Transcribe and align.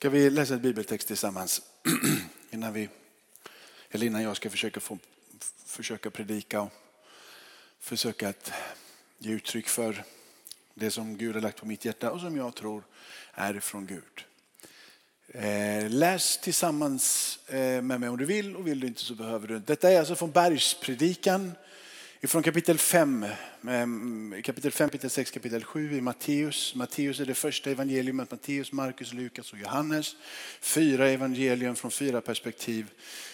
Ska 0.00 0.10
vi 0.10 0.30
läsa 0.30 0.54
ett 0.54 0.60
bibeltext 0.60 1.08
tillsammans 1.08 1.62
innan, 2.50 2.72
vi, 2.72 2.88
eller 3.90 4.06
innan 4.06 4.22
jag 4.22 4.36
ska 4.36 4.50
försöka, 4.50 4.80
få, 4.80 4.98
försöka 5.66 6.10
predika 6.10 6.60
och 6.60 6.72
försöka 7.80 8.28
att 8.28 8.52
ge 9.18 9.32
uttryck 9.32 9.68
för 9.68 10.04
det 10.74 10.90
som 10.90 11.16
Gud 11.16 11.34
har 11.34 11.42
lagt 11.42 11.60
på 11.60 11.66
mitt 11.66 11.84
hjärta 11.84 12.10
och 12.10 12.20
som 12.20 12.36
jag 12.36 12.54
tror 12.54 12.84
är 13.32 13.60
från 13.60 13.86
Gud. 13.86 14.24
Eh, 15.28 15.90
läs 15.90 16.38
tillsammans 16.38 17.38
eh, 17.46 17.82
med 17.82 18.00
mig 18.00 18.08
om 18.08 18.18
du 18.18 18.24
vill 18.24 18.56
och 18.56 18.66
vill 18.66 18.80
du 18.80 18.86
inte 18.86 19.00
så 19.00 19.14
behöver 19.14 19.48
du 19.48 19.56
inte. 19.56 19.72
Detta 19.72 19.90
är 19.90 19.98
alltså 19.98 20.16
från 20.16 20.30
bergspredikan 20.30 21.52
ifrån 22.22 22.42
kapitel 22.42 22.78
5, 22.78 23.26
ehm, 23.68 24.42
kapitel 24.44 24.72
5, 24.72 24.88
kapitel 24.88 25.10
6, 25.10 25.30
kapitel 25.30 25.64
7 25.64 25.96
i 25.96 26.00
Matteus. 26.00 26.74
Matteus 26.74 27.20
är 27.20 27.26
det 27.26 27.34
första 27.34 27.70
evangeliumet, 27.70 28.30
Matteus, 28.30 28.72
Markus, 28.72 29.12
Lukas 29.12 29.52
och 29.52 29.58
Johannes. 29.58 30.16
Fyra 30.60 31.08
evangelium 31.08 31.76
från 31.76 31.90
fyra 31.90 32.20
perspektiv 32.20 32.90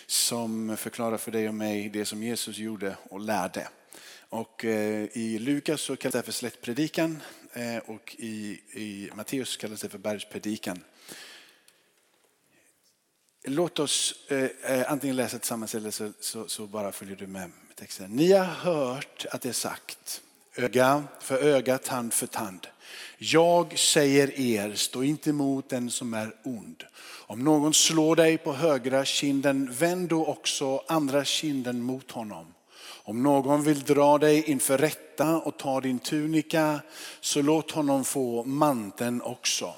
som 0.06 0.77
förklarar 0.77 1.19
för 1.19 1.33
dig 1.33 1.48
och 1.48 1.55
mig 1.55 1.88
det 1.88 2.05
som 2.05 2.23
Jesus 2.23 2.59
gjorde 2.59 2.97
och 3.02 3.20
lärde. 3.20 3.69
Och 4.28 4.64
eh, 4.64 5.09
I 5.12 5.39
Lukas 5.39 5.80
så 5.80 5.97
kallas 5.97 6.14
det 6.14 6.23
för 6.23 6.33
slättpredikan 6.33 7.23
eh, 7.53 7.77
och 7.77 8.16
i, 8.19 8.61
i 8.73 9.11
Matteus 9.14 9.56
kallas 9.56 9.80
det 9.80 9.89
för 9.89 9.98
bergspredikan. 9.98 10.80
Låt 13.45 13.78
oss 13.78 14.14
eh, 14.28 14.50
eh, 14.62 14.92
antingen 14.92 15.16
läsa 15.16 15.39
tillsammans 15.39 15.75
eller 15.75 15.91
så, 15.91 16.12
så, 16.20 16.48
så, 16.48 16.66
bara 16.66 16.92
följer 16.92 17.16
du 17.16 17.27
med 17.27 17.50
texten. 17.77 18.11
Ni 18.11 18.33
har 18.33 18.45
hört 18.45 19.27
att 19.30 19.41
det 19.41 19.48
är 19.48 19.53
sagt, 19.53 20.21
öga 20.57 21.05
för 21.21 21.39
öga, 21.39 21.79
tand 21.79 22.12
för 22.12 22.27
tand. 22.27 22.67
Jag 23.19 23.79
säger 23.79 24.41
er, 24.41 24.75
stå 24.75 25.03
inte 25.03 25.30
emot 25.30 25.69
den 25.69 25.91
som 25.91 26.15
är 26.15 26.34
ond. 26.45 26.84
Om 27.27 27.45
någon 27.45 27.75
slår 27.75 28.17
dig 28.17 28.39
på 28.39 28.53
högra 28.53 29.05
kinden, 29.05 29.73
vänd 29.73 30.09
då 30.09 30.27
också 30.27 30.83
andra 30.89 31.25
kinden 31.25 31.83
mot 31.83 32.11
honom. 32.11 32.47
Om 33.06 33.23
någon 33.23 33.62
vill 33.62 33.83
dra 33.83 34.19
dig 34.19 34.45
inför 34.50 34.78
rätta 34.78 35.37
och 35.37 35.56
ta 35.56 35.81
din 35.81 35.98
tunika, 35.98 36.81
så 37.20 37.43
låt 37.43 37.70
honom 37.70 38.05
få 38.05 38.45
manteln 38.45 39.22
också. 39.22 39.75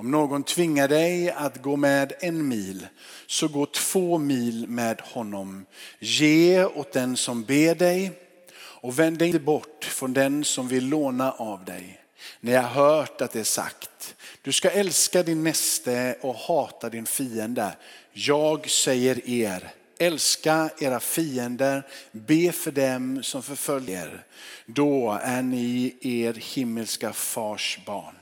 Om 0.00 0.10
någon 0.10 0.42
tvingar 0.42 0.88
dig 0.88 1.30
att 1.30 1.62
gå 1.62 1.76
med 1.76 2.12
en 2.20 2.48
mil, 2.48 2.86
så 3.26 3.48
gå 3.48 3.66
två 3.66 4.18
mil 4.18 4.68
med 4.68 5.00
honom. 5.00 5.66
Ge 5.98 6.64
åt 6.64 6.92
den 6.92 7.16
som 7.16 7.42
ber 7.42 7.74
dig 7.74 8.12
och 8.56 8.98
vänd 8.98 9.18
dig 9.18 9.28
inte 9.28 9.40
bort 9.40 9.84
från 9.84 10.12
den 10.12 10.44
som 10.44 10.68
vill 10.68 10.88
låna 10.88 11.32
av 11.32 11.64
dig. 11.64 12.00
Ni 12.40 12.52
har 12.52 12.62
hört 12.62 13.20
att 13.20 13.32
det 13.32 13.40
är 13.40 13.44
sagt, 13.44 14.14
du 14.42 14.52
ska 14.52 14.70
älska 14.70 15.22
din 15.22 15.44
näste 15.44 16.16
och 16.20 16.34
hata 16.34 16.88
din 16.88 17.06
fiende. 17.06 17.76
Jag 18.12 18.70
säger 18.70 19.30
er, 19.30 19.70
älska 19.98 20.70
era 20.80 21.00
fiender, 21.00 21.86
be 22.12 22.52
för 22.52 22.70
dem 22.70 23.22
som 23.22 23.42
förföljer. 23.42 24.24
Då 24.66 25.18
är 25.22 25.42
ni 25.42 25.96
er 26.00 26.32
himmelska 26.32 27.12
fars 27.12 27.78
barn. 27.86 28.17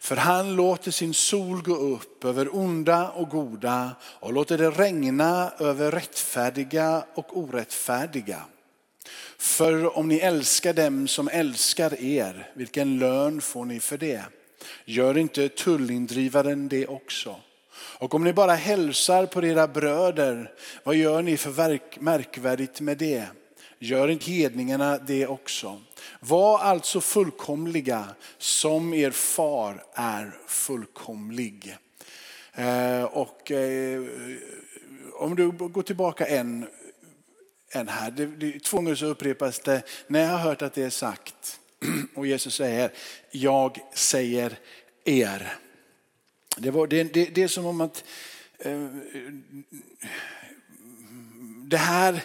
För 0.00 0.16
han 0.16 0.56
låter 0.56 0.90
sin 0.90 1.14
sol 1.14 1.62
gå 1.62 1.76
upp 1.76 2.24
över 2.24 2.56
onda 2.56 3.10
och 3.10 3.28
goda 3.28 3.90
och 4.02 4.32
låter 4.32 4.58
det 4.58 4.70
regna 4.70 5.52
över 5.58 5.90
rättfärdiga 5.90 7.04
och 7.14 7.38
orättfärdiga. 7.38 8.42
För 9.38 9.98
om 9.98 10.08
ni 10.08 10.16
älskar 10.16 10.72
dem 10.72 11.08
som 11.08 11.28
älskar 11.28 12.00
er, 12.00 12.50
vilken 12.54 12.98
lön 12.98 13.40
får 13.40 13.64
ni 13.64 13.80
för 13.80 13.98
det? 13.98 14.24
Gör 14.84 15.18
inte 15.18 15.48
tullindrivaren 15.48 16.68
det 16.68 16.86
också? 16.86 17.36
Och 17.98 18.14
om 18.14 18.24
ni 18.24 18.32
bara 18.32 18.54
hälsar 18.54 19.26
på 19.26 19.46
era 19.46 19.68
bröder, 19.68 20.52
vad 20.84 20.96
gör 20.96 21.22
ni 21.22 21.36
för 21.36 22.00
märkvärdigt 22.00 22.80
med 22.80 22.98
det? 22.98 23.26
Gör 23.78 24.08
inte 24.08 24.30
hedningarna 24.30 24.98
det 24.98 25.26
också? 25.26 25.80
Var 26.20 26.58
alltså 26.58 27.00
fullkomliga 27.00 28.04
som 28.38 28.94
er 28.94 29.10
far 29.10 29.84
är 29.94 30.38
fullkomlig. 30.46 31.76
Eh, 32.52 33.04
och 33.04 33.50
eh, 33.50 34.04
om 35.12 35.36
du 35.36 35.50
går 35.50 35.82
tillbaka 35.82 36.26
en, 36.26 36.66
en 37.70 37.88
här, 37.88 38.10
det, 38.10 38.26
det, 38.26 38.60
två 38.60 38.76
gånger 38.76 38.94
så 38.94 39.06
upprepas 39.06 39.58
det, 39.58 39.82
när 40.06 40.20
jag 40.20 40.28
har 40.28 40.38
hört 40.38 40.62
att 40.62 40.74
det 40.74 40.84
är 40.84 40.90
sagt 40.90 41.60
och 42.14 42.26
Jesus 42.26 42.54
säger, 42.54 42.90
jag 43.30 43.78
säger 43.94 44.58
er. 45.04 45.52
Det, 46.56 46.70
var, 46.70 46.86
det, 46.86 47.02
det, 47.02 47.24
det 47.24 47.42
är 47.42 47.48
som 47.48 47.66
om 47.66 47.80
att 47.80 48.04
eh, 48.58 48.86
det 51.68 51.76
här, 51.76 52.22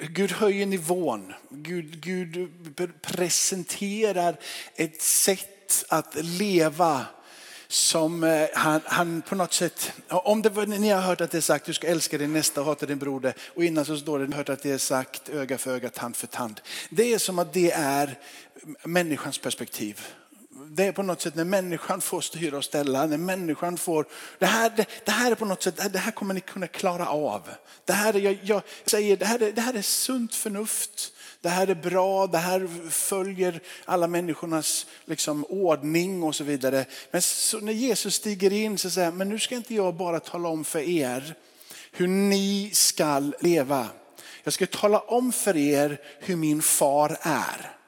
Gud 0.00 0.32
höjer 0.32 0.66
nivån. 0.66 1.32
Gud, 1.50 2.00
Gud 2.00 2.50
presenterar 3.02 4.36
ett 4.76 5.02
sätt 5.02 5.84
att 5.88 6.14
leva 6.14 7.06
som 7.68 8.24
eh, 8.24 8.48
han, 8.54 8.80
han, 8.84 9.22
på 9.22 9.34
något 9.34 9.52
sätt, 9.52 9.92
om 10.08 10.42
det 10.42 10.48
var, 10.48 10.66
ni 10.66 10.88
har 10.88 11.00
hört 11.00 11.20
att 11.20 11.30
det 11.30 11.38
är 11.38 11.42
sagt 11.42 11.64
du 11.64 11.72
ska 11.72 11.86
älska 11.86 12.18
din 12.18 12.32
nästa 12.32 12.60
och 12.60 12.66
hata 12.66 12.86
din 12.86 12.98
broder 12.98 13.34
och 13.54 13.64
innan 13.64 13.84
så 13.84 13.96
står 13.96 14.18
det 14.18 14.26
ni 14.26 14.30
har 14.30 14.38
hört 14.38 14.48
att 14.48 14.62
det 14.62 14.70
är 14.70 14.78
sagt 14.78 15.28
öga 15.28 15.58
för 15.58 15.74
öga, 15.74 15.90
tand 15.90 16.16
för 16.16 16.26
tand. 16.26 16.60
Det 16.90 17.12
är 17.12 17.18
som 17.18 17.38
att 17.38 17.52
det 17.52 17.72
är 17.72 18.18
människans 18.84 19.38
perspektiv 19.38 20.00
det 20.72 20.84
är 20.84 20.92
på 20.92 21.02
något 21.02 21.22
sätt 21.22 21.34
när 21.34 21.44
människan 21.44 22.00
får 22.00 22.20
styra 22.20 22.56
och 22.56 22.64
ställa, 22.64 23.06
när 23.06 23.18
människan 23.18 23.76
får, 23.76 24.06
det 24.38 24.46
här, 24.46 24.72
det, 24.76 24.86
det 25.04 25.10
här 25.10 25.30
är 25.30 25.34
på 25.34 25.44
något 25.44 25.62
sätt, 25.62 25.92
det 25.92 25.98
här 25.98 26.12
kommer 26.12 26.34
ni 26.34 26.40
kunna 26.40 26.66
klara 26.66 27.08
av. 27.08 27.42
Det 27.84 27.92
här, 27.92 28.14
jag, 28.14 28.38
jag 28.42 28.62
säger, 28.84 29.16
det 29.16 29.26
här, 29.26 29.42
är, 29.42 29.52
det 29.52 29.60
här 29.60 29.74
är 29.74 29.82
sunt 29.82 30.34
förnuft. 30.34 31.12
Det 31.40 31.48
här 31.48 31.66
är 31.66 31.74
bra, 31.74 32.26
det 32.26 32.38
här 32.38 32.90
följer 32.90 33.60
alla 33.84 34.06
människornas 34.06 34.86
liksom, 35.04 35.44
ordning 35.44 36.22
och 36.22 36.34
så 36.34 36.44
vidare. 36.44 36.84
Men 37.10 37.22
så 37.22 37.60
när 37.60 37.72
Jesus 37.72 38.14
stiger 38.14 38.52
in 38.52 38.78
så 38.78 38.90
säger 38.90 39.08
han, 39.08 39.16
men 39.16 39.28
nu 39.28 39.38
ska 39.38 39.54
inte 39.54 39.74
jag 39.74 39.94
bara 39.94 40.20
tala 40.20 40.48
om 40.48 40.64
för 40.64 40.80
er 40.80 41.34
hur 41.92 42.06
ni 42.06 42.70
ska 42.72 43.18
leva. 43.40 43.86
Jag 44.44 44.52
ska 44.52 44.66
tala 44.66 44.98
om 44.98 45.32
för 45.32 45.56
er 45.56 46.00
hur 46.18 46.36
min 46.36 46.62
far 46.62 47.16
är. 47.20 47.79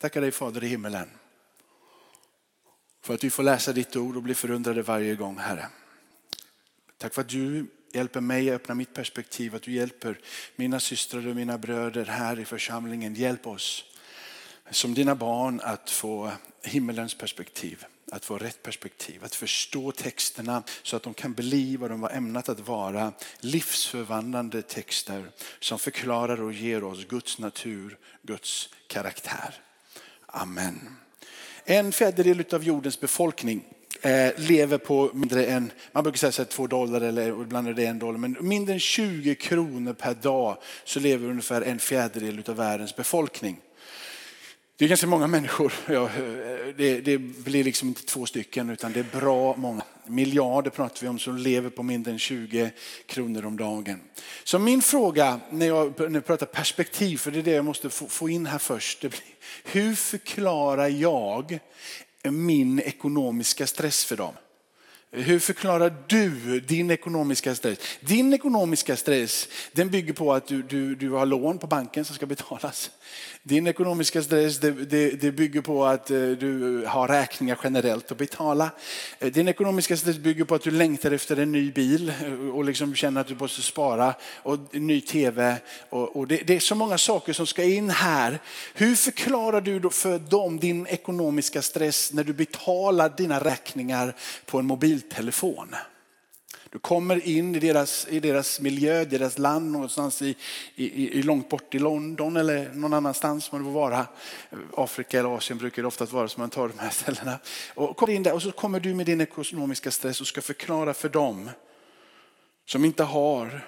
Tackar 0.00 0.20
dig 0.20 0.30
Fader 0.30 0.64
i 0.64 0.66
himmelen. 0.66 1.10
För 3.02 3.14
att 3.14 3.24
vi 3.24 3.30
får 3.30 3.42
läsa 3.42 3.72
ditt 3.72 3.96
ord 3.96 4.16
och 4.16 4.22
bli 4.22 4.34
förundrade 4.34 4.82
varje 4.82 5.14
gång 5.14 5.38
Herre. 5.38 5.66
Tack 6.98 7.14
för 7.14 7.20
att 7.20 7.28
du 7.28 7.66
hjälper 7.92 8.20
mig 8.20 8.50
att 8.50 8.54
öppna 8.54 8.74
mitt 8.74 8.94
perspektiv, 8.94 9.54
att 9.54 9.62
du 9.62 9.72
hjälper 9.72 10.18
mina 10.56 10.80
systrar 10.80 11.28
och 11.28 11.36
mina 11.36 11.58
bröder 11.58 12.04
här 12.04 12.40
i 12.40 12.44
församlingen. 12.44 13.14
Hjälp 13.14 13.46
oss 13.46 13.84
som 14.70 14.94
dina 14.94 15.14
barn 15.14 15.60
att 15.64 15.90
få 15.90 16.32
himmelens 16.62 17.14
perspektiv, 17.14 17.84
att 18.12 18.24
få 18.24 18.38
rätt 18.38 18.62
perspektiv, 18.62 19.24
att 19.24 19.34
förstå 19.34 19.92
texterna 19.92 20.62
så 20.82 20.96
att 20.96 21.02
de 21.02 21.14
kan 21.14 21.32
bli 21.32 21.76
vad 21.76 21.90
de 21.90 22.00
var 22.00 22.10
ämnat 22.10 22.48
att 22.48 22.60
vara. 22.60 23.12
Livsförvandlande 23.40 24.62
texter 24.62 25.30
som 25.58 25.78
förklarar 25.78 26.42
och 26.42 26.52
ger 26.52 26.84
oss 26.84 27.04
Guds 27.04 27.38
natur, 27.38 27.98
Guds 28.22 28.68
karaktär. 28.86 29.62
Amen. 30.32 30.96
En 31.64 31.92
fjärdedel 31.92 32.44
av 32.52 32.64
jordens 32.64 33.00
befolkning 33.00 33.64
eh, 34.02 34.32
lever 34.36 34.78
på 34.78 35.10
mindre 35.14 35.46
än, 35.46 35.72
man 35.92 36.02
brukar 36.02 36.30
säga 36.30 36.46
två 36.46 36.66
dollar 36.66 37.00
eller 37.00 37.42
ibland 37.42 37.68
är 37.68 37.72
det 37.72 37.86
en 37.86 37.98
dollar, 37.98 38.18
men 38.18 38.36
mindre 38.40 38.74
än 38.74 38.80
20 38.80 39.34
kronor 39.34 39.92
per 39.92 40.14
dag 40.14 40.56
så 40.84 41.00
lever 41.00 41.28
ungefär 41.28 41.62
en 41.62 41.78
fjärdedel 41.78 42.42
av 42.48 42.56
världens 42.56 42.96
befolkning. 42.96 43.60
Det 44.76 44.84
är 44.84 44.88
ganska 44.88 45.06
många 45.06 45.26
människor. 45.26 45.72
Ja, 45.86 46.04
eh, 46.04 46.74
det, 46.76 47.00
det, 47.00 47.18
blir 47.18 47.64
liksom 47.64 47.88
inte 47.88 48.02
två 48.02 48.26
stycken 48.26 48.70
utan 48.70 48.92
det 48.92 49.00
är 49.00 49.20
bra 49.20 49.56
många. 49.56 49.82
Miljarder 50.10 50.70
pratar 50.70 51.00
vi 51.00 51.08
om 51.08 51.18
som 51.18 51.36
lever 51.36 51.70
på 51.70 51.82
mindre 51.82 52.12
än 52.12 52.18
20 52.18 52.70
kronor 53.06 53.44
om 53.44 53.56
dagen. 53.56 54.00
Så 54.44 54.58
min 54.58 54.82
fråga 54.82 55.40
när 55.50 55.66
jag, 55.66 55.96
pratar 56.26 56.46
perspektiv, 56.46 57.16
för 57.16 57.30
det 57.30 57.38
är 57.38 57.42
det 57.42 57.50
jag 57.50 57.64
måste 57.64 57.90
få, 57.90 58.06
få 58.08 58.28
in 58.28 58.46
här 58.46 58.58
först. 58.58 59.00
Blir, 59.00 59.12
hur 59.64 59.94
förklarar 59.94 60.88
jag 60.88 61.58
min 62.24 62.80
ekonomiska 62.80 63.66
stress 63.66 64.04
för 64.04 64.16
dem? 64.16 64.34
Hur 65.12 65.38
förklarar 65.38 65.94
du 66.06 66.60
din 66.60 66.90
ekonomiska 66.90 67.54
stress? 67.54 67.78
Din 68.00 68.32
ekonomiska 68.32 68.96
stress 68.96 69.48
den 69.72 69.90
bygger 69.90 70.12
på 70.12 70.32
att 70.32 70.46
du, 70.46 70.62
du, 70.62 70.94
du 70.94 71.10
har 71.10 71.26
lån 71.26 71.58
på 71.58 71.66
banken 71.66 72.04
som 72.04 72.16
ska 72.16 72.26
betalas. 72.26 72.90
Din 73.42 73.66
ekonomiska 73.66 74.22
stress 74.22 74.58
det, 74.58 74.70
det, 74.70 75.10
det, 75.10 75.32
bygger 75.32 75.60
på 75.60 75.86
att 75.86 76.10
eh, 76.10 76.16
du 76.16 76.84
har 76.86 77.08
räkningar 77.08 77.58
generellt 77.64 78.12
att 78.12 78.18
betala. 78.18 78.70
Eh, 79.18 79.32
din 79.32 79.48
ekonomiska 79.48 79.96
stress 79.96 80.16
bygger 80.16 80.44
på 80.44 80.54
att 80.54 80.62
du 80.62 80.70
längtar 80.70 81.10
efter 81.10 81.36
en 81.36 81.52
ny 81.52 81.72
bil 81.72 82.12
eh, 82.24 82.32
och 82.32 82.64
liksom 82.64 82.94
känner 82.94 83.20
att 83.20 83.26
du 83.26 83.34
måste 83.34 83.62
spara 83.62 84.14
och 84.42 84.58
en 84.72 84.86
ny 84.86 85.00
tv. 85.00 85.56
Och, 85.90 86.16
och 86.16 86.26
det, 86.26 86.36
det, 86.36 86.56
är 86.56 86.60
så 86.60 86.74
många 86.74 86.98
saker 86.98 87.32
som 87.32 87.46
ska 87.46 87.64
in 87.64 87.90
här. 87.90 88.38
Hur 88.74 88.94
förklarar 88.94 89.60
du 89.60 89.78
då 89.78 89.90
för 89.90 90.18
dem 90.18 90.58
din 90.58 90.86
ekonomiska 90.86 91.62
stress 91.62 92.12
när 92.12 92.24
du 92.24 92.32
betalar 92.32 93.12
dina 93.16 93.40
räkningar 93.40 94.16
på 94.46 94.58
en 94.58 94.66
mobil? 94.66 94.99
Mobiltelefon? 95.00 95.74
Du 96.72 96.78
kommer 96.78 97.28
in 97.28 97.54
i 97.54 97.58
deras, 97.58 98.06
i 98.10 98.20
deras 98.20 98.60
miljö, 98.60 99.04
deras 99.04 99.38
land 99.38 99.72
någonstans 99.72 100.22
i, 100.22 100.36
i, 100.74 101.18
i 101.18 101.22
långt 101.22 101.48
bort 101.48 101.74
i 101.74 101.78
London 101.78 102.36
eller 102.36 102.70
någon 102.74 102.92
annanstans 102.92 103.52
man 103.52 103.64
får 103.64 103.70
vara. 103.70 104.06
Afrika 104.76 105.18
eller 105.18 105.36
Asien 105.36 105.58
brukar 105.58 105.82
det 105.82 105.88
oftast 105.88 106.12
vara 106.12 106.28
som 106.28 106.40
man 106.40 106.50
tar 106.50 106.68
de 106.68 106.78
här 106.78 106.90
ställena. 106.90 107.38
Och 107.74 107.96
kommer 107.96 108.14
in 108.14 108.22
där 108.22 108.34
och 108.34 108.42
så 108.42 108.52
kommer 108.52 108.80
du 108.80 108.94
med 108.94 109.06
din 109.06 109.20
ekonomiska 109.20 109.90
stress 109.90 110.20
och 110.20 110.26
ska 110.26 110.40
förklara 110.40 110.94
för 110.94 111.08
dem 111.08 111.50
som 112.66 112.84
inte 112.84 113.04
har 113.04 113.64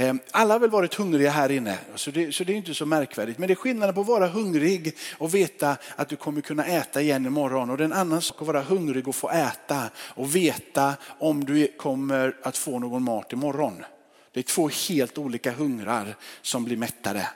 Ehm, 0.00 0.20
alla 0.30 0.54
har 0.54 0.60
väl 0.60 0.70
varit 0.70 0.94
hungriga 0.94 1.30
här 1.30 1.50
inne, 1.50 1.78
så 1.94 2.10
det, 2.10 2.34
så 2.34 2.44
det 2.44 2.52
är 2.52 2.56
inte 2.56 2.74
så 2.74 2.86
märkvärdigt. 2.86 3.38
Men 3.38 3.46
det 3.46 3.54
är 3.54 3.56
skillnaden 3.56 3.94
på 3.94 4.00
att 4.00 4.06
vara 4.06 4.26
hungrig 4.28 4.96
och 5.18 5.34
veta 5.34 5.76
att 5.96 6.08
du 6.08 6.16
kommer 6.16 6.40
kunna 6.40 6.64
äta 6.66 7.02
igen 7.02 7.26
imorgon. 7.26 7.70
Och 7.70 7.76
det 7.76 7.82
är 7.82 7.84
en 7.84 7.92
annan 7.92 8.22
sak 8.22 8.40
att 8.40 8.46
vara 8.46 8.62
hungrig 8.62 9.08
och 9.08 9.14
få 9.14 9.30
äta 9.30 9.90
och 9.96 10.36
veta 10.36 10.94
om 11.18 11.44
du 11.44 11.72
kommer 11.76 12.36
att 12.42 12.56
få 12.56 12.78
någon 12.78 13.02
mat 13.02 13.32
imorgon. 13.32 13.84
Det 14.32 14.40
är 14.40 14.44
två 14.44 14.70
helt 14.88 15.18
olika 15.18 15.52
hungrar 15.52 16.16
som 16.42 16.64
blir 16.64 16.76
mättade. 16.76 17.28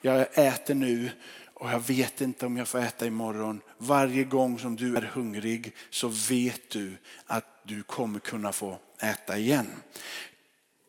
Jag 0.00 0.26
äter 0.34 0.74
nu 0.74 1.10
och 1.54 1.70
jag 1.70 1.86
vet 1.86 2.20
inte 2.20 2.46
om 2.46 2.56
jag 2.56 2.68
får 2.68 2.78
äta 2.78 3.06
imorgon. 3.06 3.60
Varje 3.78 4.24
gång 4.24 4.58
som 4.58 4.76
du 4.76 4.96
är 4.96 5.02
hungrig 5.02 5.74
så 5.90 6.08
vet 6.08 6.70
du 6.70 6.96
att 7.26 7.44
du 7.62 7.82
kommer 7.82 8.20
kunna 8.20 8.52
få 8.52 8.78
äta 9.00 9.38
igen 9.38 9.66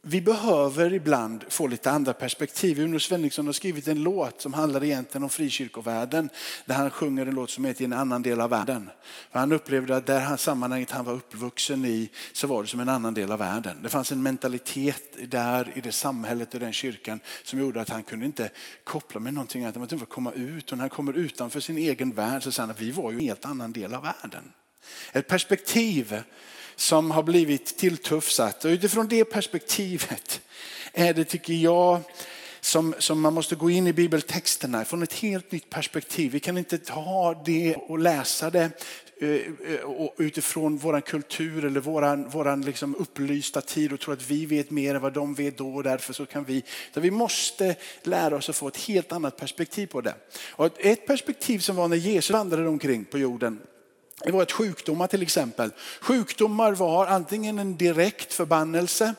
vi 0.09 0.21
behöver 0.21 0.93
ibland 0.93 1.45
få 1.49 1.67
lite 1.67 1.91
andra 1.91 2.13
perspektiv. 2.13 2.79
Uno 2.79 2.99
Svenningsson 2.99 3.45
har 3.45 3.53
skrivit 3.53 3.87
en 3.87 4.03
låt 4.03 4.41
som 4.41 4.53
handlar 4.53 4.83
egentligen 4.83 5.23
om 5.23 5.29
frikyrkovärlden. 5.29 6.29
Där 6.65 6.75
han 6.75 6.91
sjunger 6.91 7.25
en 7.25 7.35
låt 7.35 7.49
som 7.49 7.65
heter 7.65 7.81
I 7.81 7.85
en 7.85 7.93
annan 7.93 8.21
del 8.21 8.41
av 8.41 8.49
världen. 8.49 8.89
För 9.31 9.39
han 9.39 9.51
upplevde 9.51 9.95
att 9.95 10.05
det 10.05 10.37
sammanhanget 10.37 10.91
han 10.91 11.05
var 11.05 11.13
uppvuxen 11.13 11.85
i 11.85 12.09
så 12.33 12.47
var 12.47 12.61
det 12.61 12.67
som 12.67 12.79
en 12.79 12.89
annan 12.89 13.13
del 13.13 13.31
av 13.31 13.39
världen. 13.39 13.77
Det 13.83 13.89
fanns 13.89 14.11
en 14.11 14.23
mentalitet 14.23 15.31
där 15.31 15.71
i 15.75 15.81
det 15.81 15.91
samhället 15.91 16.53
och 16.53 16.59
den 16.59 16.73
kyrkan 16.73 17.19
som 17.43 17.59
gjorde 17.59 17.81
att 17.81 17.89
han 17.89 18.03
kunde 18.03 18.25
inte 18.25 18.49
koppla 18.83 19.19
med 19.19 19.33
någonting 19.33 19.63
annat. 19.63 19.75
Han 19.75 19.81
var 19.81 19.87
tvungen 19.87 20.03
att 20.03 20.09
komma 20.09 20.31
ut 20.31 20.71
och 20.71 20.77
när 20.77 20.83
han 20.83 20.89
kommer 20.89 21.13
utanför 21.13 21.59
sin 21.59 21.77
egen 21.77 22.11
värld 22.11 22.43
så 22.43 22.51
säger 22.51 22.67
han 22.67 22.75
att 22.75 22.81
vi 22.81 22.91
var 22.91 23.11
ju 23.11 23.17
en 23.17 23.25
helt 23.25 23.45
annan 23.45 23.71
del 23.71 23.93
av 23.93 24.03
världen. 24.03 24.51
Ett 25.11 25.27
perspektiv 25.27 26.23
som 26.79 27.11
har 27.11 27.23
blivit 27.23 27.77
tilltufsat. 27.77 28.65
Och 28.65 28.69
utifrån 28.69 29.07
det 29.07 29.25
perspektivet 29.25 30.41
är 30.93 31.13
det, 31.13 31.25
tycker 31.25 31.53
jag, 31.53 32.01
som, 32.61 32.95
som 32.99 33.21
man 33.21 33.33
måste 33.33 33.55
gå 33.55 33.69
in 33.69 33.87
i 33.87 33.93
bibeltexterna 33.93 34.85
från 34.85 35.03
ett 35.03 35.13
helt 35.13 35.51
nytt 35.51 35.69
perspektiv. 35.69 36.31
Vi 36.31 36.39
kan 36.39 36.57
inte 36.57 36.77
ta 36.77 37.41
det 37.45 37.75
och 37.75 37.99
läsa 37.99 38.49
det 38.49 38.69
eh, 39.21 39.29
eh, 39.29 40.09
utifrån 40.17 40.77
vår 40.77 41.01
kultur 41.01 41.65
eller 41.65 41.79
vår 41.79 42.29
våran 42.29 42.61
liksom 42.61 42.95
upplysta 42.95 43.61
tid 43.61 43.93
och 43.93 43.99
tro 43.99 44.13
att 44.13 44.29
vi 44.29 44.45
vet 44.45 44.71
mer 44.71 44.95
än 44.95 45.01
vad 45.01 45.13
de 45.13 45.33
vet 45.33 45.57
då 45.57 45.75
och 45.75 45.83
därför 45.83 46.13
så 46.13 46.25
kan 46.25 46.43
vi. 46.43 46.63
Så 46.93 46.99
vi 46.99 47.11
måste 47.11 47.75
lära 48.03 48.35
oss 48.35 48.49
att 48.49 48.55
få 48.55 48.67
ett 48.67 48.77
helt 48.77 49.11
annat 49.11 49.37
perspektiv 49.37 49.87
på 49.87 50.01
det. 50.01 50.15
Och 50.49 50.85
ett 50.85 51.07
perspektiv 51.07 51.59
som 51.59 51.75
var 51.75 51.87
när 51.87 51.97
Jesus 51.97 52.31
vandrade 52.31 52.69
omkring 52.69 53.05
på 53.05 53.17
jorden 53.17 53.59
det 54.23 54.31
var 54.31 54.43
ett 54.43 54.51
sjukdomar 54.51 55.07
till 55.07 55.21
exempel. 55.21 55.71
Sjukdomar 56.01 56.71
var 56.71 57.07
antingen 57.07 57.59
en 57.59 57.77
direkt 57.77 58.33
förbannelse 58.33 59.15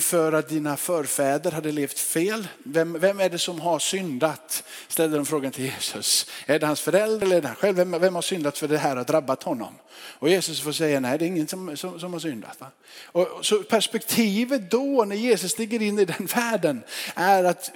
för 0.00 0.32
att 0.32 0.48
dina 0.48 0.76
förfäder 0.76 1.50
hade 1.50 1.72
levt 1.72 1.98
fel. 1.98 2.48
Vem, 2.64 3.00
vem 3.00 3.20
är 3.20 3.28
det 3.28 3.38
som 3.38 3.60
har 3.60 3.78
syndat? 3.78 4.64
Ställde 4.88 5.16
de 5.16 5.26
frågan 5.26 5.52
till 5.52 5.64
Jesus. 5.64 6.26
Är 6.46 6.58
det 6.58 6.66
hans 6.66 6.80
föräldrar 6.80 7.26
eller 7.26 7.36
är 7.36 7.40
det 7.40 7.48
han 7.48 7.56
själv? 7.56 7.76
Vem, 7.76 8.00
vem 8.00 8.14
har 8.14 8.22
syndat 8.22 8.58
för 8.58 8.68
det 8.68 8.78
här 8.78 8.96
har 8.96 9.04
drabbat 9.04 9.42
honom? 9.42 9.74
Och 9.94 10.28
Jesus 10.28 10.60
får 10.60 10.72
säga 10.72 11.00
nej, 11.00 11.18
det 11.18 11.24
är 11.24 11.26
ingen 11.26 11.48
som, 11.48 11.76
som, 11.76 12.00
som 12.00 12.12
har 12.12 12.20
syndat. 12.20 12.60
Va? 12.60 12.66
Och, 13.04 13.46
så 13.46 13.62
perspektivet 13.62 14.70
då 14.70 15.04
när 15.04 15.16
Jesus 15.16 15.52
stiger 15.52 15.82
in 15.82 15.98
i 15.98 16.04
den 16.04 16.26
världen 16.26 16.82
är 17.14 17.44
att 17.44 17.70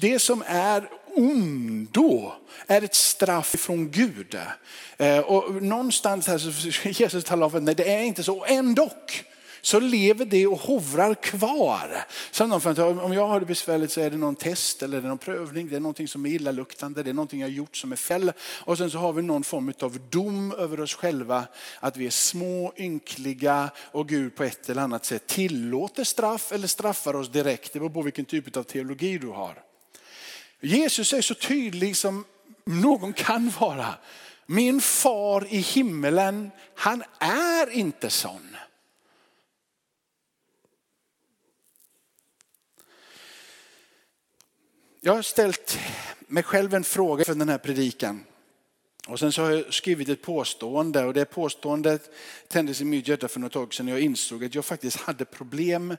det 0.00 0.18
som 0.18 0.42
är 0.46 0.88
ondo 1.18 2.32
är 2.66 2.82
ett 2.82 2.94
straff 2.94 3.46
från 3.58 3.90
Gud. 3.90 4.36
Eh, 4.96 5.18
och 5.18 5.62
någonstans 5.62 6.26
här 6.26 6.38
så 6.38 6.88
Jesus 6.88 7.24
talar 7.24 7.46
om 7.46 7.54
att 7.54 7.62
nej, 7.62 7.74
det 7.74 7.92
är 7.92 8.02
inte 8.02 8.22
så. 8.22 8.44
Ändå 8.44 8.90
så 9.60 9.80
lever 9.80 10.24
det 10.24 10.46
och 10.46 10.58
hovrar 10.58 11.14
kvar. 11.14 12.06
Så 12.30 12.44
om 13.04 13.12
jag 13.12 13.28
har 13.28 13.40
det 13.40 13.46
besvärligt 13.46 13.90
så 13.90 14.00
är 14.00 14.10
det 14.10 14.16
någon 14.16 14.36
test 14.36 14.82
eller 14.82 15.00
någon 15.00 15.18
prövning, 15.18 15.68
det 15.68 15.76
är 15.76 15.80
någonting 15.80 16.08
som 16.08 16.26
är 16.26 16.30
illaluktande, 16.30 17.02
det 17.02 17.10
är 17.10 17.14
någonting 17.14 17.40
jag 17.40 17.48
har 17.48 17.52
gjort 17.52 17.76
som 17.76 17.92
är 17.92 17.96
fel. 17.96 18.32
Och 18.40 18.78
sen 18.78 18.90
så 18.90 18.98
har 18.98 19.12
vi 19.12 19.22
någon 19.22 19.44
form 19.44 19.72
av 19.80 19.98
dom 20.10 20.52
över 20.52 20.80
oss 20.80 20.94
själva, 20.94 21.44
att 21.80 21.96
vi 21.96 22.06
är 22.06 22.10
små, 22.10 22.72
ynkliga 22.76 23.70
och 23.76 24.08
Gud 24.08 24.36
på 24.36 24.44
ett 24.44 24.68
eller 24.68 24.82
annat 24.82 25.04
sätt 25.04 25.26
tillåter 25.26 26.04
straff 26.04 26.52
eller 26.52 26.66
straffar 26.66 27.16
oss 27.16 27.28
direkt. 27.28 27.72
Det 27.72 27.78
beror 27.78 27.90
på 27.90 28.02
vilken 28.02 28.24
typ 28.24 28.56
av 28.56 28.62
teologi 28.62 29.18
du 29.18 29.28
har. 29.28 29.67
Jesus 30.60 31.12
är 31.12 31.20
så 31.20 31.34
tydlig 31.34 31.96
som 31.96 32.24
någon 32.64 33.12
kan 33.12 33.50
vara. 33.60 33.94
Min 34.46 34.80
far 34.80 35.46
i 35.50 35.56
himmelen, 35.56 36.50
han 36.74 37.02
är 37.18 37.70
inte 37.70 38.10
sån. 38.10 38.56
Jag 45.00 45.14
har 45.14 45.22
ställt 45.22 45.78
mig 46.26 46.42
själv 46.42 46.74
en 46.74 46.84
fråga 46.84 47.24
för 47.24 47.34
den 47.34 47.48
här 47.48 47.58
predikan. 47.58 48.24
Och 49.08 49.18
sen 49.18 49.32
så 49.32 49.42
har 49.42 49.50
jag 49.50 49.74
skrivit 49.74 50.08
ett 50.08 50.22
påstående 50.22 51.04
och 51.04 51.14
det 51.14 51.24
påståendet 51.24 52.10
tändes 52.48 52.80
i 52.80 52.84
mitt 52.84 53.08
hjärta 53.08 53.28
för 53.28 53.40
något 53.40 53.52
tag 53.52 53.74
sedan. 53.74 53.88
Jag 53.88 54.00
insåg 54.00 54.44
att 54.44 54.54
jag 54.54 54.64
faktiskt 54.64 54.96
hade 54.96 55.24
problem 55.24 55.96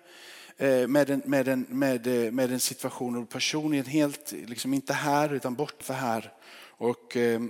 Eh, 0.61 0.87
med 0.87 1.09
en, 1.09 1.21
med 1.25 1.47
en, 1.47 1.65
med, 1.69 2.07
eh, 2.07 2.31
med 2.31 2.51
en 2.51 2.59
situation 2.59 3.17
och 3.17 3.29
personligen 3.29 3.85
helt, 3.85 4.31
liksom 4.31 4.73
inte 4.73 4.93
här 4.93 5.33
utan 5.33 5.55
bort 5.55 5.83
för 5.83 5.93
här. 5.93 6.33
Och, 6.67 7.17
eh, 7.17 7.41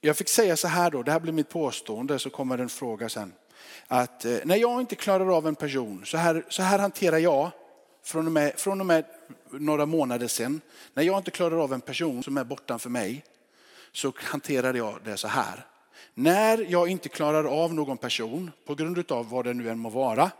jag 0.00 0.16
fick 0.16 0.28
säga 0.28 0.56
så 0.56 0.68
här 0.68 0.90
då, 0.90 1.02
det 1.02 1.12
här 1.12 1.20
blir 1.20 1.32
mitt 1.32 1.48
påstående, 1.48 2.18
så 2.18 2.30
kommer 2.30 2.58
en 2.58 2.68
fråga 2.68 3.08
sen. 3.08 3.32
Att 3.86 4.26
när 4.44 4.56
jag 4.56 4.80
inte 4.80 4.94
klarar 4.94 5.36
av 5.36 5.46
en 5.46 5.54
person, 5.54 6.02
så 6.04 6.16
här, 6.16 6.44
så 6.48 6.62
här 6.62 6.78
hanterar 6.78 7.18
jag 7.18 7.50
från 8.04 8.26
och, 8.26 8.32
med, 8.32 8.52
från 8.56 8.80
och 8.80 8.86
med 8.86 9.04
några 9.50 9.86
månader 9.86 10.26
sedan. 10.26 10.60
När 10.94 11.02
jag 11.02 11.18
inte 11.18 11.30
klarar 11.30 11.62
av 11.62 11.72
en 11.72 11.80
person 11.80 12.22
som 12.22 12.36
är 12.36 12.44
bortanför 12.44 12.90
mig, 12.90 13.24
så 13.92 14.12
hanterar 14.16 14.74
jag 14.74 14.98
det 15.04 15.16
så 15.16 15.28
här. 15.28 15.66
När 16.14 16.66
jag 16.68 16.88
inte 16.88 17.08
klarar 17.08 17.44
av 17.44 17.74
någon 17.74 17.96
person, 17.96 18.50
på 18.66 18.74
grund 18.74 19.12
av 19.12 19.30
vad 19.30 19.44
det 19.44 19.54
nu 19.54 19.70
än 19.70 19.78
må 19.78 19.88
vara, 19.88 20.30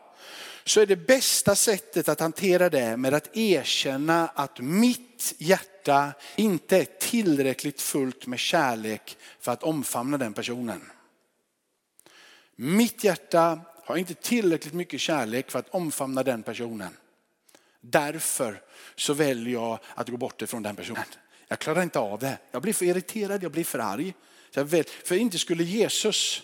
så 0.64 0.80
är 0.80 0.86
det 0.86 0.96
bästa 0.96 1.54
sättet 1.54 2.08
att 2.08 2.20
hantera 2.20 2.70
det 2.70 2.96
med 2.96 3.14
att 3.14 3.36
erkänna 3.36 4.28
att 4.28 4.60
mitt 4.60 5.34
hjärta 5.38 6.12
inte 6.36 6.76
är 6.76 6.84
tillräckligt 6.84 7.80
fullt 7.80 8.26
med 8.26 8.38
kärlek 8.38 9.16
för 9.40 9.52
att 9.52 9.62
omfamna 9.62 10.18
den 10.18 10.32
personen. 10.32 10.90
Mitt 12.56 13.04
hjärta 13.04 13.60
har 13.84 13.96
inte 13.96 14.14
tillräckligt 14.14 14.74
mycket 14.74 15.00
kärlek 15.00 15.50
för 15.50 15.58
att 15.58 15.68
omfamna 15.68 16.22
den 16.22 16.42
personen. 16.42 16.96
Därför 17.80 18.62
så 18.96 19.14
väljer 19.14 19.52
jag 19.52 19.78
att 19.94 20.08
gå 20.08 20.16
bort 20.16 20.42
ifrån 20.42 20.62
den 20.62 20.76
personen. 20.76 21.04
Jag 21.48 21.58
klarar 21.58 21.82
inte 21.82 21.98
av 21.98 22.18
det. 22.18 22.38
Jag 22.50 22.62
blir 22.62 22.72
för 22.72 22.84
irriterad, 22.84 23.42
jag 23.42 23.52
blir 23.52 23.64
för 23.64 23.78
arg. 23.78 24.14
För 25.04 25.14
inte 25.14 25.38
skulle 25.38 25.64
Jesus 25.64 26.42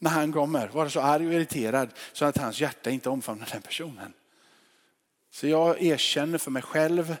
när 0.00 0.10
han 0.10 0.32
kommer 0.32 0.68
vara 0.68 0.90
så 0.90 1.00
arg 1.00 1.26
och 1.26 1.32
irriterad 1.34 1.88
så 2.12 2.24
att 2.24 2.38
hans 2.38 2.60
hjärta 2.60 2.90
inte 2.90 3.08
omfamnar 3.08 3.48
den 3.52 3.62
personen. 3.62 4.12
Så 5.30 5.46
jag 5.46 5.82
erkänner 5.82 6.38
för 6.38 6.50
mig 6.50 6.62
själv 6.62 7.16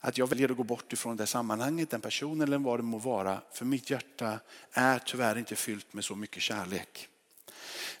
att 0.00 0.18
jag 0.18 0.26
väljer 0.26 0.50
att 0.50 0.56
gå 0.56 0.62
bort 0.62 0.92
ifrån 0.92 1.16
det 1.16 1.26
sammanhanget, 1.26 1.90
den 1.90 2.00
personen 2.00 2.48
eller 2.48 2.58
vad 2.58 2.78
det 2.78 2.82
må 2.82 2.98
vara. 2.98 3.40
För 3.52 3.64
mitt 3.64 3.90
hjärta 3.90 4.38
är 4.72 4.98
tyvärr 4.98 5.38
inte 5.38 5.56
fyllt 5.56 5.92
med 5.92 6.04
så 6.04 6.14
mycket 6.14 6.42
kärlek. 6.42 7.08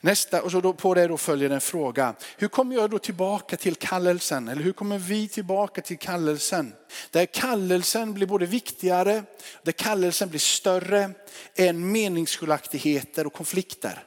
Nästa, 0.06 0.42
och 0.42 0.50
så 0.50 0.60
då 0.60 0.72
på 0.72 0.94
det 0.94 1.06
då 1.06 1.16
följer 1.16 1.50
en 1.50 1.60
fråga. 1.60 2.14
Hur 2.36 2.48
kommer 2.48 2.74
jag 2.76 2.90
då 2.90 2.98
tillbaka 2.98 3.56
till 3.56 3.74
kallelsen? 3.74 4.48
Eller 4.48 4.62
hur 4.62 4.72
kommer 4.72 4.98
vi 4.98 5.28
tillbaka 5.28 5.82
till 5.82 5.98
kallelsen? 5.98 6.74
Där 7.10 7.26
kallelsen 7.26 8.14
blir 8.14 8.26
både 8.26 8.46
viktigare, 8.46 9.22
där 9.62 9.72
kallelsen 9.72 10.28
blir 10.28 10.40
större 10.40 11.10
än 11.54 11.92
meningsskiljaktigheter 11.92 13.26
och 13.26 13.32
konflikter. 13.32 14.04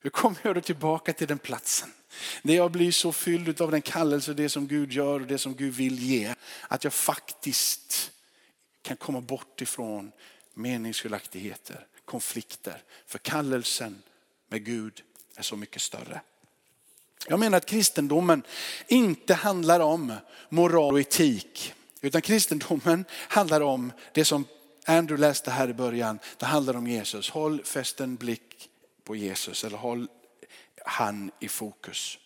Hur 0.00 0.10
kommer 0.10 0.36
jag 0.42 0.54
då 0.54 0.60
tillbaka 0.60 1.12
till 1.12 1.28
den 1.28 1.38
platsen? 1.38 1.92
När 2.42 2.54
jag 2.54 2.70
blir 2.70 2.92
så 2.92 3.12
fylld 3.12 3.60
av 3.60 3.70
den 3.70 3.82
kallelse, 3.82 4.34
det 4.34 4.48
som 4.48 4.66
Gud 4.66 4.92
gör 4.92 5.20
och 5.20 5.26
det 5.26 5.38
som 5.38 5.54
Gud 5.54 5.74
vill 5.74 5.98
ge. 5.98 6.34
Att 6.68 6.84
jag 6.84 6.92
faktiskt 6.92 8.10
kan 8.82 8.96
komma 8.96 9.20
bort 9.20 9.60
ifrån 9.60 10.12
meningsskiljaktigheter, 10.54 11.86
konflikter. 12.04 12.82
För 13.06 13.18
kallelsen 13.18 14.02
med 14.54 14.64
Gud 14.64 15.02
är 15.36 15.42
så 15.42 15.56
mycket 15.56 15.82
större. 15.82 16.20
Jag 17.28 17.40
menar 17.40 17.58
att 17.58 17.66
kristendomen 17.66 18.42
inte 18.86 19.34
handlar 19.34 19.80
om 19.80 20.12
moral 20.48 20.94
och 20.94 21.00
etik. 21.00 21.74
Utan 22.00 22.22
kristendomen 22.22 23.04
handlar 23.12 23.60
om 23.60 23.92
det 24.12 24.24
som 24.24 24.44
Andrew 24.86 25.20
läste 25.26 25.50
här 25.50 25.68
i 25.68 25.74
början. 25.74 26.18
Det 26.38 26.46
handlar 26.46 26.76
om 26.76 26.86
Jesus. 26.86 27.30
Håll 27.30 27.64
fäst 27.64 28.00
en 28.00 28.16
blick 28.16 28.70
på 29.04 29.16
Jesus 29.16 29.64
eller 29.64 29.78
håll 29.78 30.08
han 30.84 31.30
i 31.40 31.48
fokus. 31.48 32.18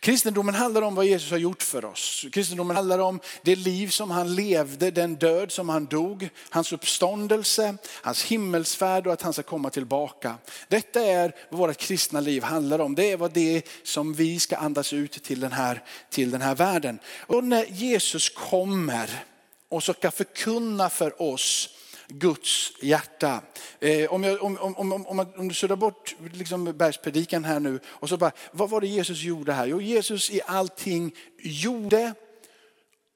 Kristendomen 0.00 0.54
handlar 0.54 0.82
om 0.82 0.94
vad 0.94 1.06
Jesus 1.06 1.30
har 1.30 1.38
gjort 1.38 1.62
för 1.62 1.84
oss. 1.84 2.26
Kristendomen 2.32 2.76
handlar 2.76 2.98
om 2.98 3.20
det 3.42 3.56
liv 3.56 3.88
som 3.88 4.10
han 4.10 4.34
levde, 4.34 4.90
den 4.90 5.14
död 5.14 5.52
som 5.52 5.68
han 5.68 5.86
dog, 5.86 6.28
hans 6.50 6.72
uppståndelse, 6.72 7.76
hans 7.86 8.22
himmelsfärd 8.22 9.06
och 9.06 9.12
att 9.12 9.22
han 9.22 9.32
ska 9.32 9.42
komma 9.42 9.70
tillbaka. 9.70 10.34
Detta 10.68 11.00
är 11.00 11.34
vad 11.50 11.58
vårt 11.58 11.76
kristna 11.76 12.20
liv 12.20 12.42
handlar 12.42 12.78
om. 12.78 12.94
Det 12.94 13.12
är 13.12 13.16
vad 13.16 13.32
det 13.32 13.56
är 13.56 13.62
som 13.82 14.14
vi 14.14 14.40
ska 14.40 14.56
andas 14.56 14.92
ut 14.92 15.24
till 15.24 15.40
den 15.40 15.52
här, 15.52 15.82
till 16.10 16.30
den 16.30 16.42
här 16.42 16.54
världen. 16.54 16.98
Och 17.26 17.44
när 17.44 17.64
Jesus 17.64 18.28
kommer 18.28 19.24
och 19.68 19.82
ska 19.82 20.10
förkunna 20.10 20.90
för 20.90 21.22
oss 21.22 21.68
Guds 22.08 22.72
hjärta. 22.80 23.40
Eh, 23.80 24.12
om, 24.12 24.24
jag, 24.24 24.42
om, 24.42 24.58
om, 24.58 24.76
om, 24.76 25.06
om, 25.06 25.26
om 25.36 25.48
du 25.48 25.54
suddar 25.54 25.76
bort 25.76 26.16
liksom 26.32 26.64
bergspredikan 26.64 27.44
här 27.44 27.60
nu 27.60 27.80
och 27.86 28.08
så 28.08 28.16
bara, 28.16 28.32
vad 28.52 28.70
var 28.70 28.80
det 28.80 28.86
Jesus 28.86 29.22
gjorde 29.22 29.52
här? 29.52 29.66
Jo, 29.66 29.80
Jesus 29.80 30.30
i 30.30 30.40
allting 30.46 31.14
gjorde 31.38 32.14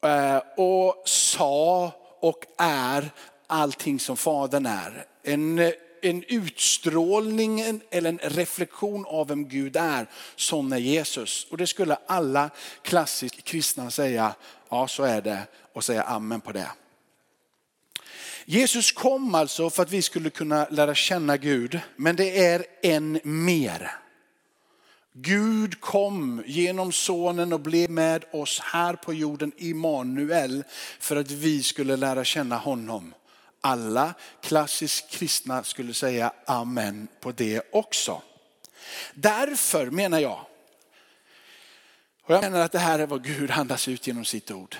eh, 0.02 0.40
och 0.57 1.02
sa 1.04 1.92
och 2.21 2.45
är 2.59 3.11
allting 3.47 4.00
som 4.00 4.16
Fadern 4.16 4.66
är. 4.66 5.07
En, 5.23 5.73
en 6.02 6.25
utstrålning 6.28 7.80
eller 7.90 8.11
en 8.11 8.18
reflektion 8.23 9.07
av 9.07 9.28
vem 9.28 9.49
Gud 9.49 9.76
är, 9.76 10.07
sån 10.37 10.73
är 10.73 10.78
Jesus. 10.78 11.47
Och 11.50 11.57
det 11.57 11.66
skulle 11.66 11.99
alla 12.07 12.50
klassiskt 12.83 13.45
kristna 13.45 13.90
säga, 13.90 14.35
ja 14.68 14.88
så 14.88 15.02
är 15.02 15.23
det 15.23 15.47
och 15.73 15.85
säga 15.85 16.02
amen 16.02 16.40
på 16.40 16.52
det. 16.52 16.71
Jesus 18.50 18.92
kom 18.92 19.34
alltså 19.34 19.70
för 19.70 19.82
att 19.82 19.90
vi 19.90 20.02
skulle 20.02 20.30
kunna 20.30 20.66
lära 20.70 20.94
känna 20.94 21.36
Gud, 21.36 21.80
men 21.96 22.16
det 22.16 22.46
är 22.46 22.66
en 22.82 23.20
mer. 23.24 23.90
Gud 25.12 25.80
kom 25.80 26.42
genom 26.46 26.92
sonen 26.92 27.52
och 27.52 27.60
blev 27.60 27.90
med 27.90 28.24
oss 28.32 28.60
här 28.60 28.94
på 28.94 29.14
jorden, 29.14 29.52
Immanuel, 29.56 30.64
för 30.98 31.16
att 31.16 31.30
vi 31.30 31.62
skulle 31.62 31.96
lära 31.96 32.24
känna 32.24 32.56
honom. 32.56 33.14
Alla 33.60 34.14
klassiskt 34.42 35.10
kristna 35.10 35.64
skulle 35.64 35.94
säga 35.94 36.32
amen 36.46 37.08
på 37.20 37.32
det 37.32 37.62
också. 37.72 38.22
Därför 39.14 39.90
menar 39.90 40.18
jag, 40.18 40.40
och 42.22 42.34
jag 42.34 42.42
menar 42.42 42.60
att 42.60 42.72
det 42.72 42.78
här 42.78 42.98
är 42.98 43.06
vad 43.06 43.24
Gud 43.24 43.50
andas 43.50 43.88
ut 43.88 44.06
genom 44.06 44.24
sitt 44.24 44.50
ord 44.50 44.76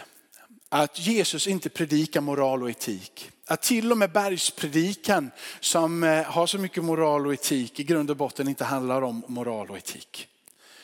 att 0.69 0.99
Jesus 0.99 1.47
inte 1.47 1.69
predikar 1.69 2.21
moral 2.21 2.63
och 2.63 2.71
etik. 2.71 3.31
Att 3.47 3.63
till 3.63 3.93
och 3.93 3.99
med 3.99 4.13
bergspredikan 4.13 5.31
som 5.61 6.05
eh, 6.05 6.23
har 6.23 6.47
så 6.47 6.59
mycket 6.59 6.85
moral 6.85 7.27
och 7.27 7.35
etik 7.35 7.81
i 7.81 7.85
grund 7.85 8.11
och 8.11 8.17
botten 8.17 8.49
inte 8.49 8.65
handlar 8.65 9.03
om 9.03 9.23
moral 9.27 9.71
och 9.71 9.77
etik. 9.77 10.29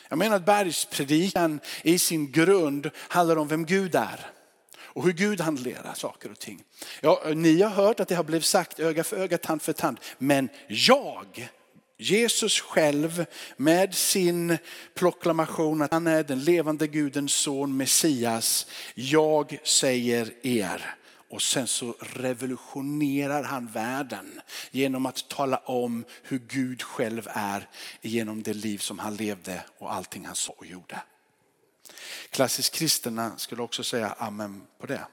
Jag 0.09 0.17
menar 0.17 0.35
att 0.35 0.45
bergspredikan 0.45 1.59
i 1.83 1.99
sin 1.99 2.31
grund 2.31 2.89
handlar 2.95 3.35
om 3.35 3.47
vem 3.47 3.65
Gud 3.65 3.95
är 3.95 4.29
och 4.77 5.03
hur 5.03 5.11
Gud 5.11 5.41
hanterar 5.41 5.93
saker 5.93 6.31
och 6.31 6.39
ting. 6.39 6.63
Ja, 7.01 7.21
ni 7.35 7.61
har 7.61 7.69
hört 7.69 7.99
att 7.99 8.07
det 8.07 8.15
har 8.15 8.23
blivit 8.23 8.45
sagt 8.45 8.79
öga 8.79 9.03
för 9.03 9.17
öga, 9.17 9.37
tand 9.37 9.61
för 9.61 9.73
tand. 9.73 9.99
Men 10.17 10.49
jag 10.67 11.49
Jesus 11.97 12.59
själv 12.59 13.25
med 13.57 13.95
sin 13.95 14.57
proklamation 14.93 15.81
att 15.81 15.91
han 15.91 16.07
är 16.07 16.23
den 16.23 16.43
levande 16.43 16.87
Gudens 16.87 17.33
son, 17.33 17.77
Messias. 17.77 18.67
Jag 18.95 19.59
säger 19.63 20.33
er. 20.45 20.95
Och 21.29 21.41
sen 21.41 21.67
så 21.67 21.95
revolutionerar 21.99 23.43
han 23.43 23.67
världen 23.67 24.41
genom 24.71 25.05
att 25.05 25.29
tala 25.29 25.57
om 25.57 26.05
hur 26.23 26.39
Gud 26.39 26.81
själv 26.81 27.27
är 27.31 27.69
genom 28.01 28.43
det 28.43 28.53
liv 28.53 28.77
som 28.77 28.99
han 28.99 29.15
levde 29.15 29.63
och 29.77 29.93
allting 29.93 30.25
han 30.25 30.35
sa 30.35 30.53
och 30.57 30.65
gjorde. 30.65 31.01
Klassiskt 32.29 32.73
kristna 32.73 33.37
skulle 33.37 33.61
också 33.61 33.83
säga 33.83 34.15
amen 34.17 34.61
på 34.79 34.85
det. 34.85 35.07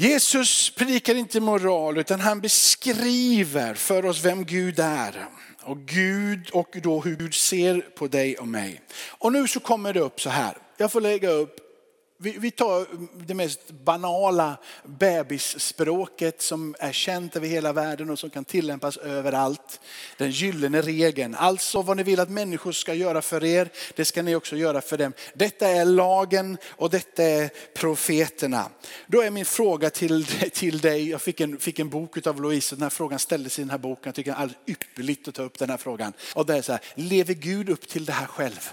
Jesus 0.00 0.70
predikar 0.70 1.14
inte 1.14 1.40
moral 1.40 1.98
utan 1.98 2.20
han 2.20 2.40
beskriver 2.40 3.74
för 3.74 4.04
oss 4.04 4.24
vem 4.24 4.44
Gud 4.44 4.78
är. 4.78 5.28
Och 5.62 5.78
Gud 5.78 6.50
och 6.50 6.76
då 6.82 7.00
hur 7.00 7.16
Gud 7.16 7.34
ser 7.34 7.80
på 7.80 8.06
dig 8.06 8.38
och 8.38 8.48
mig. 8.48 8.80
Och 9.08 9.32
nu 9.32 9.48
så 9.48 9.60
kommer 9.60 9.92
det 9.92 10.00
upp 10.00 10.20
så 10.20 10.30
här. 10.30 10.56
Jag 10.76 10.92
får 10.92 11.00
lägga 11.00 11.30
upp 11.30 11.69
vi, 12.22 12.38
vi 12.38 12.50
tar 12.50 12.86
det 13.26 13.34
mest 13.34 13.70
banala 13.70 14.56
bebisspråket 14.84 16.42
som 16.42 16.74
är 16.78 16.92
känt 16.92 17.36
över 17.36 17.48
hela 17.48 17.72
världen 17.72 18.10
och 18.10 18.18
som 18.18 18.30
kan 18.30 18.44
tillämpas 18.44 18.96
överallt. 18.96 19.80
Den 20.16 20.30
gyllene 20.30 20.82
regeln. 20.82 21.34
Alltså 21.34 21.82
vad 21.82 21.96
ni 21.96 22.02
vill 22.02 22.20
att 22.20 22.30
människor 22.30 22.72
ska 22.72 22.94
göra 22.94 23.22
för 23.22 23.44
er, 23.44 23.68
det 23.96 24.04
ska 24.04 24.22
ni 24.22 24.34
också 24.34 24.56
göra 24.56 24.80
för 24.80 24.98
dem. 24.98 25.12
Detta 25.34 25.68
är 25.68 25.84
lagen 25.84 26.58
och 26.68 26.90
detta 26.90 27.22
är 27.22 27.50
profeterna. 27.74 28.70
Då 29.06 29.20
är 29.20 29.30
min 29.30 29.44
fråga 29.44 29.90
till, 29.90 30.26
till 30.52 30.78
dig, 30.78 31.10
jag 31.10 31.22
fick 31.22 31.40
en, 31.40 31.58
fick 31.58 31.78
en 31.78 31.88
bok 31.88 32.26
av 32.26 32.42
Louise, 32.42 32.74
den 32.74 32.82
här 32.82 32.90
frågan 32.90 33.18
ställdes 33.18 33.58
i 33.58 33.62
den 33.62 33.70
här 33.70 33.78
boken. 33.78 34.02
Jag 34.04 34.14
tycker 34.14 34.30
det 34.30 34.36
är 34.36 34.42
alldeles 34.42 34.62
ypperligt 34.66 35.28
att 35.28 35.34
ta 35.34 35.42
upp 35.42 35.58
den 35.58 35.70
här 35.70 35.76
frågan. 35.76 36.12
Och 36.34 36.46
det 36.46 36.56
är 36.56 36.62
så 36.62 36.72
här, 36.72 36.80
lever 36.94 37.34
Gud 37.34 37.68
upp 37.68 37.88
till 37.88 38.04
det 38.04 38.12
här 38.12 38.26
själv? 38.26 38.70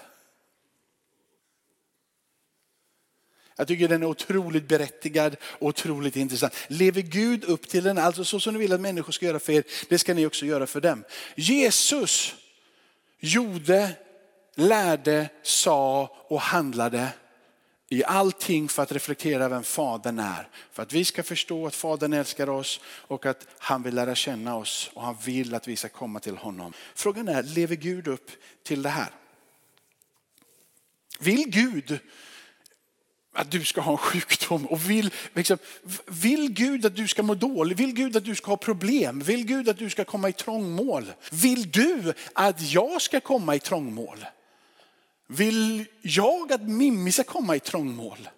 Jag 3.57 3.67
tycker 3.67 3.87
den 3.87 4.03
är 4.03 4.07
otroligt 4.07 4.67
berättigad 4.67 5.35
och 5.41 5.67
otroligt 5.67 6.15
intressant. 6.15 6.53
Lever 6.67 7.01
Gud 7.01 7.43
upp 7.43 7.67
till 7.67 7.83
den? 7.83 7.97
Alltså 7.97 8.25
så 8.25 8.39
som 8.39 8.53
ni 8.53 8.59
vill 8.59 8.73
att 8.73 8.81
människor 8.81 9.11
ska 9.11 9.25
göra 9.25 9.39
för 9.39 9.53
er, 9.53 9.63
det 9.89 9.99
ska 9.99 10.13
ni 10.13 10.25
också 10.25 10.45
göra 10.45 10.67
för 10.67 10.81
dem. 10.81 11.03
Jesus 11.35 12.35
gjorde, 13.19 13.91
lärde, 14.55 15.29
sa 15.43 16.15
och 16.27 16.41
handlade 16.41 17.09
i 17.89 18.03
allting 18.03 18.69
för 18.69 18.83
att 18.83 18.91
reflektera 18.91 19.49
vem 19.49 19.63
Fadern 19.63 20.19
är. 20.19 20.47
För 20.71 20.83
att 20.83 20.93
vi 20.93 21.05
ska 21.05 21.23
förstå 21.23 21.67
att 21.67 21.75
Fadern 21.75 22.13
älskar 22.13 22.49
oss 22.49 22.79
och 22.85 23.25
att 23.25 23.47
han 23.57 23.83
vill 23.83 23.95
lära 23.95 24.15
känna 24.15 24.55
oss 24.55 24.91
och 24.93 25.01
han 25.01 25.17
vill 25.25 25.55
att 25.55 25.67
vi 25.67 25.75
ska 25.75 25.89
komma 25.89 26.19
till 26.19 26.37
honom. 26.37 26.73
Frågan 26.95 27.27
är, 27.27 27.43
lever 27.43 27.75
Gud 27.75 28.07
upp 28.07 28.31
till 28.63 28.81
det 28.81 28.89
här? 28.89 29.09
Vill 31.19 31.49
Gud 31.49 31.99
att 33.37 33.51
du 33.51 33.65
ska 33.65 33.81
ha 33.81 33.91
en 33.91 33.97
sjukdom 33.97 34.65
och 34.65 34.89
vill, 34.89 35.13
liksom, 35.33 35.57
vill 36.05 36.53
Gud 36.53 36.85
att 36.85 36.95
du 36.95 37.07
ska 37.07 37.23
må 37.23 37.35
dåligt? 37.35 37.79
Vill 37.79 37.93
Gud 37.93 38.17
att 38.17 38.25
du 38.25 38.35
ska 38.35 38.51
ha 38.51 38.57
problem? 38.57 39.19
Vill 39.19 39.45
Gud 39.45 39.69
att 39.69 39.77
du 39.77 39.89
ska 39.89 40.03
komma 40.05 40.29
i 40.29 40.33
trångmål? 40.33 41.13
Vill 41.31 41.71
du 41.71 42.13
att 42.33 42.61
jag 42.61 43.01
ska 43.01 43.19
komma 43.19 43.55
i 43.55 43.59
trångmål? 43.59 44.25
Vill 45.27 45.85
jag 46.01 46.53
att 46.53 46.61
Mimmi 46.61 47.11
ska 47.11 47.23
komma 47.23 47.55
i 47.55 47.59
trångmål? 47.59 48.29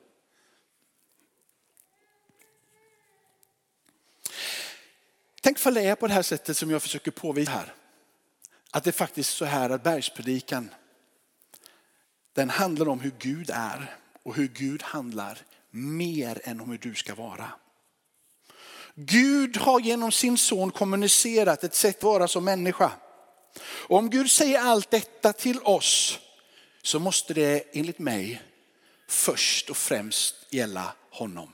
Tänk 5.41 5.59
för 5.59 5.71
det 5.71 5.81
är 5.81 5.95
på 5.95 6.07
det 6.07 6.13
här 6.13 6.21
sättet 6.21 6.57
som 6.57 6.71
jag 6.71 6.81
försöker 6.81 7.11
påvisa 7.11 7.51
här. 7.51 7.73
Att 8.71 8.83
det 8.83 8.89
är 8.89 8.91
faktiskt 8.91 9.37
så 9.37 9.45
här 9.45 9.69
att 9.69 9.83
bergspredikan, 9.83 10.69
den 12.33 12.49
handlar 12.49 12.87
om 12.87 12.99
hur 12.99 13.13
Gud 13.19 13.49
är 13.53 13.95
och 14.29 14.35
hur 14.35 14.47
Gud 14.47 14.83
handlar 14.83 15.37
mer 15.69 16.41
än 16.43 16.61
om 16.61 16.71
hur 16.71 16.77
du 16.77 16.95
ska 16.95 17.15
vara. 17.15 17.51
Gud 18.95 19.57
har 19.57 19.79
genom 19.79 20.11
sin 20.11 20.37
son 20.37 20.71
kommunicerat 20.71 21.63
ett 21.63 21.75
sätt 21.75 21.97
att 21.97 22.03
vara 22.03 22.27
som 22.27 22.45
människa. 22.45 22.91
Och 23.61 23.97
om 23.97 24.09
Gud 24.09 24.31
säger 24.31 24.59
allt 24.59 24.91
detta 24.91 25.33
till 25.33 25.59
oss 25.59 26.19
så 26.81 26.99
måste 26.99 27.33
det 27.33 27.77
enligt 27.77 27.99
mig 27.99 28.41
först 29.07 29.69
och 29.69 29.77
främst 29.77 30.35
gälla 30.49 30.93
honom. 31.11 31.53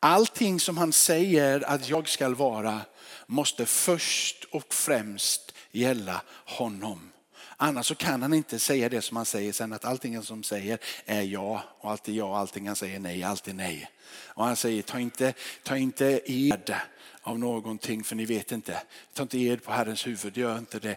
Allting 0.00 0.60
som 0.60 0.78
han 0.78 0.92
säger 0.92 1.68
att 1.70 1.88
jag 1.88 2.08
ska 2.08 2.28
vara 2.28 2.80
måste 3.26 3.66
först 3.66 4.44
och 4.44 4.74
främst 4.74 5.54
gälla 5.70 6.22
honom. 6.44 7.13
Annars 7.56 7.86
så 7.86 7.94
kan 7.94 8.22
han 8.22 8.34
inte 8.34 8.58
säga 8.58 8.88
det 8.88 9.02
som 9.02 9.16
han 9.16 9.26
säger 9.26 9.52
sen 9.52 9.72
att 9.72 9.84
allting 9.84 10.22
som 10.22 10.42
säger 10.42 10.78
är 11.06 11.22
ja 11.22 11.62
och 11.78 11.90
allt 11.90 12.08
är 12.08 12.12
ja 12.12 12.24
och 12.24 12.38
allting 12.38 12.66
han 12.66 12.76
säger 12.76 12.98
nej, 12.98 13.22
allt 13.22 13.48
är 13.48 13.54
nej. 13.54 13.90
Och 14.26 14.44
han 14.44 14.56
säger 14.56 14.82
ta 14.82 15.00
inte, 15.00 15.34
ta 15.62 15.76
inte 15.76 16.20
ed 16.24 16.74
av 17.22 17.38
någonting 17.38 18.04
för 18.04 18.16
ni 18.16 18.24
vet 18.24 18.52
inte. 18.52 18.82
Ta 19.12 19.22
inte 19.22 19.38
ed 19.38 19.62
på 19.62 19.72
Herrens 19.72 20.06
huvud, 20.06 20.36
gör 20.36 20.58
inte 20.58 20.78
det. 20.78 20.96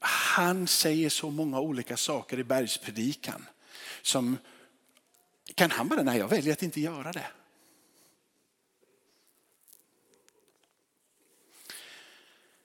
Han 0.00 0.66
säger 0.66 1.08
så 1.08 1.30
många 1.30 1.60
olika 1.60 1.96
saker 1.96 2.38
i 2.38 2.44
bergspredikan 2.44 3.46
som 4.02 4.38
kan 5.54 5.70
han 5.70 5.88
bara, 5.88 6.02
nej 6.02 6.18
jag 6.18 6.28
väljer 6.28 6.52
att 6.52 6.62
inte 6.62 6.80
göra 6.80 7.12
det. 7.12 7.26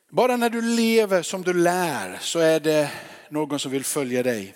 Bara 0.10 0.38
när 0.38 0.50
du 0.50 0.62
lever 0.62 1.22
som 1.22 1.42
du 1.42 1.54
lär 1.54 2.18
så 2.22 2.40
är 2.40 2.60
det 2.60 2.92
någon 3.30 3.60
som 3.60 3.72
vill 3.72 3.84
följa 3.84 4.24
dig. 4.24 4.56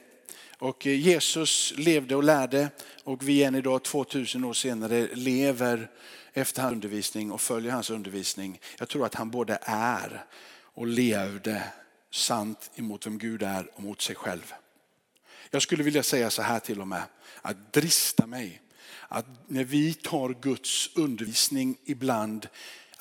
Och 0.58 0.88
eh, 0.88 1.00
Jesus 1.00 1.74
levde 1.78 2.16
och 2.16 2.24
lärde 2.24 2.70
och 3.04 3.30
vi 3.30 3.44
än 3.44 3.56
idag 3.56 3.84
2000 3.84 4.44
år 4.44 4.54
senare 4.54 5.08
lever 5.14 5.90
efter 6.34 6.62
hans 6.62 6.74
undervisning 6.74 7.32
och 7.32 7.42
följer 7.42 7.72
hans 7.72 7.90
undervisning. 7.90 8.60
Jag 8.80 8.90
tror 8.90 9.06
att 9.06 9.16
han 9.16 9.30
både 9.30 9.60
är 9.62 10.26
och 10.74 10.88
levde 10.88 11.64
sant 12.12 12.72
emot 12.76 13.06
vem 13.06 13.18
Gud 13.18 13.44
är 13.44 13.70
och 13.74 13.84
mot 13.84 14.02
sig 14.02 14.16
själv. 14.16 14.54
Jag 15.50 15.62
skulle 15.62 15.84
vilja 15.84 16.04
säga 16.04 16.30
så 16.30 16.42
här 16.42 16.60
till 16.60 16.82
och 16.82 16.88
med, 16.88 17.04
att 17.42 17.74
drista 17.74 18.28
mig 18.28 18.62
att 19.08 19.26
när 19.48 19.64
vi 19.64 19.94
tar 19.94 20.36
Guds 20.42 20.90
undervisning 20.96 21.78
ibland 21.86 22.48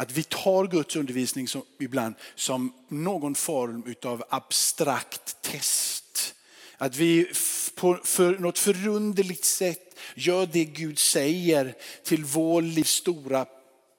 att 0.00 0.12
vi 0.12 0.23
tar 0.23 0.66
Guds 0.66 0.97
undervisning 0.97 1.49
som, 1.49 1.62
ibland 1.80 2.14
som 2.35 2.73
någon 2.88 3.35
form 3.35 3.95
av 4.04 4.25
abstrakt 4.28 5.42
test. 5.42 6.35
Att 6.78 6.97
vi 6.97 7.33
på 7.75 8.00
för 8.04 8.38
något 8.38 8.59
förunderligt 8.59 9.45
sätt 9.45 9.99
gör 10.14 10.49
det 10.52 10.64
Gud 10.64 10.99
säger 10.99 11.75
till 12.04 12.25
vår 12.25 12.62
livs 12.62 12.90
stora 12.90 13.47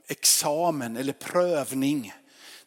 examen 0.08 0.98
eller 0.98 1.14
prövning. 1.14 2.14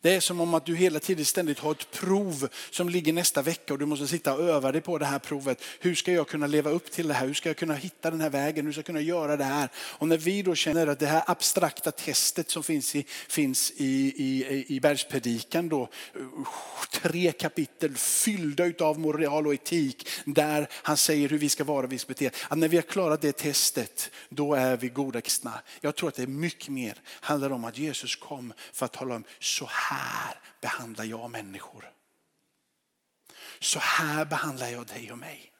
Det 0.04 0.14
är 0.14 0.20
som 0.20 0.40
om 0.40 0.54
att 0.54 0.66
du 0.66 0.76
hela 0.76 1.00
tiden 1.00 1.24
ständigt 1.24 1.58
har 1.58 1.72
ett 1.72 1.90
prov 1.90 2.48
som 2.70 2.88
ligger 2.88 3.12
nästa 3.12 3.42
vecka 3.42 3.72
och 3.72 3.78
du 3.78 3.86
måste 3.86 4.06
sitta 4.06 4.34
och 4.34 4.40
öva 4.40 4.72
dig 4.72 4.80
på 4.80 4.98
det 4.98 5.06
här 5.06 5.18
provet. 5.18 5.62
Hur 5.80 5.94
ska 5.94 6.12
jag 6.12 6.28
kunna 6.28 6.46
leva 6.46 6.70
upp 6.70 6.90
till 6.90 7.08
det 7.08 7.14
här? 7.14 7.26
Hur 7.26 7.34
ska 7.34 7.48
jag 7.48 7.56
kunna 7.56 7.74
hitta 7.74 8.10
den 8.10 8.20
här 8.20 8.30
vägen? 8.30 8.66
Hur 8.66 8.72
ska 8.72 8.78
jag 8.78 8.86
kunna 8.86 9.00
göra 9.00 9.36
det 9.36 9.44
här? 9.44 9.68
Och 9.76 10.08
när 10.08 10.16
vi 10.16 10.42
då 10.42 10.54
känner 10.54 10.86
att 10.86 10.98
det 10.98 11.06
här 11.06 11.22
abstrakta 11.26 11.90
testet 11.90 12.50
som 12.50 12.62
finns 12.62 12.94
i, 12.94 13.04
finns 13.28 13.72
i, 13.76 14.14
i, 14.16 14.64
i 14.68 14.80
bergspredikan 14.80 15.68
då, 15.68 15.88
tre 17.04 17.32
kapitel 17.32 17.96
fyllda 17.96 18.64
av 18.80 18.98
moral 18.98 19.46
och 19.46 19.54
etik 19.54 20.08
där 20.24 20.68
han 20.72 20.96
säger 20.96 21.28
hur 21.28 21.38
vi 21.38 21.48
ska 21.48 21.64
vara 21.64 21.86
och 21.86 21.92
vi 21.92 21.98
ska 21.98 22.08
bete. 22.08 22.30
Att 22.48 22.58
när 22.58 22.68
vi 22.68 22.76
har 22.76 22.82
klarat 22.82 23.20
det 23.20 23.32
testet, 23.32 24.10
då 24.28 24.54
är 24.54 24.76
vi 24.76 24.88
goda 24.88 25.20
kristna. 25.20 25.60
Jag 25.80 25.96
tror 25.96 26.08
att 26.08 26.14
det 26.14 26.22
är 26.22 26.26
mycket 26.26 26.68
mer 26.68 27.00
handlar 27.06 27.50
om 27.50 27.64
att 27.64 27.78
Jesus 27.78 28.16
kom 28.16 28.52
för 28.72 28.86
att 28.86 28.92
tala 28.92 29.14
om 29.14 29.24
så 29.38 29.68
här 29.70 29.94
här 29.94 30.40
behandlar 30.60 31.04
jag 31.04 31.30
människor. 31.30 31.90
Så 33.60 33.78
här 33.78 34.24
behandlar 34.24 34.68
jag 34.68 34.86
dig 34.86 35.12
och 35.12 35.18
mig. 35.18 35.50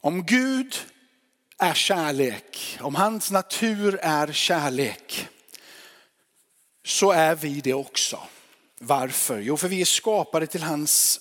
Om 0.00 0.26
Gud 0.26 0.76
är 1.58 1.74
kärlek, 1.74 2.78
om 2.80 2.94
hans 2.94 3.30
natur 3.30 3.98
är 4.02 4.32
kärlek, 4.32 5.28
så 6.84 7.10
är 7.10 7.34
vi 7.34 7.60
det 7.60 7.74
också. 7.74 8.20
Varför? 8.78 9.40
Jo, 9.40 9.56
för 9.56 9.68
vi 9.68 9.80
är 9.80 9.84
skapade 9.84 10.46
till 10.46 10.62
hans 10.62 11.20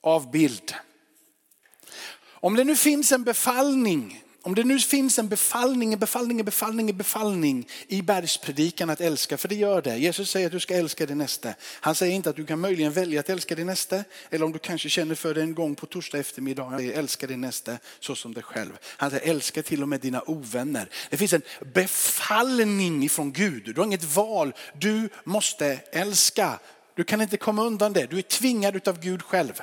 avbild. 0.00 0.74
Om 2.24 2.56
det 2.56 2.64
nu 2.64 2.76
finns 2.76 3.12
en 3.12 3.24
befallning 3.24 4.23
om 4.44 4.54
det 4.54 4.64
nu 4.64 4.78
finns 4.78 5.18
en 5.18 5.28
befallning, 5.28 5.92
en 5.92 5.98
befallning, 5.98 6.38
en 6.38 6.44
befallning, 6.44 6.90
en 6.90 6.96
befallning 6.96 7.68
i 7.88 8.02
bergspredikan 8.02 8.90
att 8.90 9.00
älska, 9.00 9.38
för 9.38 9.48
det 9.48 9.54
gör 9.54 9.82
det. 9.82 9.96
Jesus 9.96 10.30
säger 10.30 10.46
att 10.46 10.52
du 10.52 10.60
ska 10.60 10.74
älska 10.74 11.06
din 11.06 11.18
nästa. 11.18 11.54
Han 11.80 11.94
säger 11.94 12.14
inte 12.14 12.30
att 12.30 12.36
du 12.36 12.46
kan 12.46 12.60
möjligen 12.60 12.92
välja 12.92 13.20
att 13.20 13.28
älska 13.28 13.54
din 13.54 13.66
nästa, 13.66 14.04
eller 14.30 14.44
om 14.44 14.52
du 14.52 14.58
kanske 14.58 14.88
känner 14.88 15.14
för 15.14 15.34
det 15.34 15.40
en 15.40 15.54
gång 15.54 15.74
på 15.74 15.86
torsdag 15.86 16.18
eftermiddag, 16.18 16.64
han 16.64 16.78
säger 16.78 16.98
älska 16.98 17.26
din 17.26 17.40
nästa 17.40 17.78
så 18.00 18.14
som 18.14 18.34
dig 18.34 18.42
själv. 18.42 18.72
Han 18.82 19.10
säger 19.10 19.30
älska 19.30 19.62
till 19.62 19.82
och 19.82 19.88
med 19.88 20.00
dina 20.00 20.22
ovänner. 20.26 20.88
Det 21.10 21.16
finns 21.16 21.32
en 21.32 21.42
befallning 21.74 23.04
ifrån 23.04 23.32
Gud, 23.32 23.74
du 23.74 23.80
har 23.80 23.86
inget 23.86 24.04
val, 24.04 24.52
du 24.80 25.08
måste 25.24 25.80
älska. 25.92 26.58
Du 26.96 27.04
kan 27.04 27.20
inte 27.20 27.36
komma 27.36 27.64
undan 27.64 27.92
det, 27.92 28.06
du 28.06 28.18
är 28.18 28.22
tvingad 28.22 28.88
av 28.88 29.00
Gud 29.00 29.22
själv. 29.22 29.60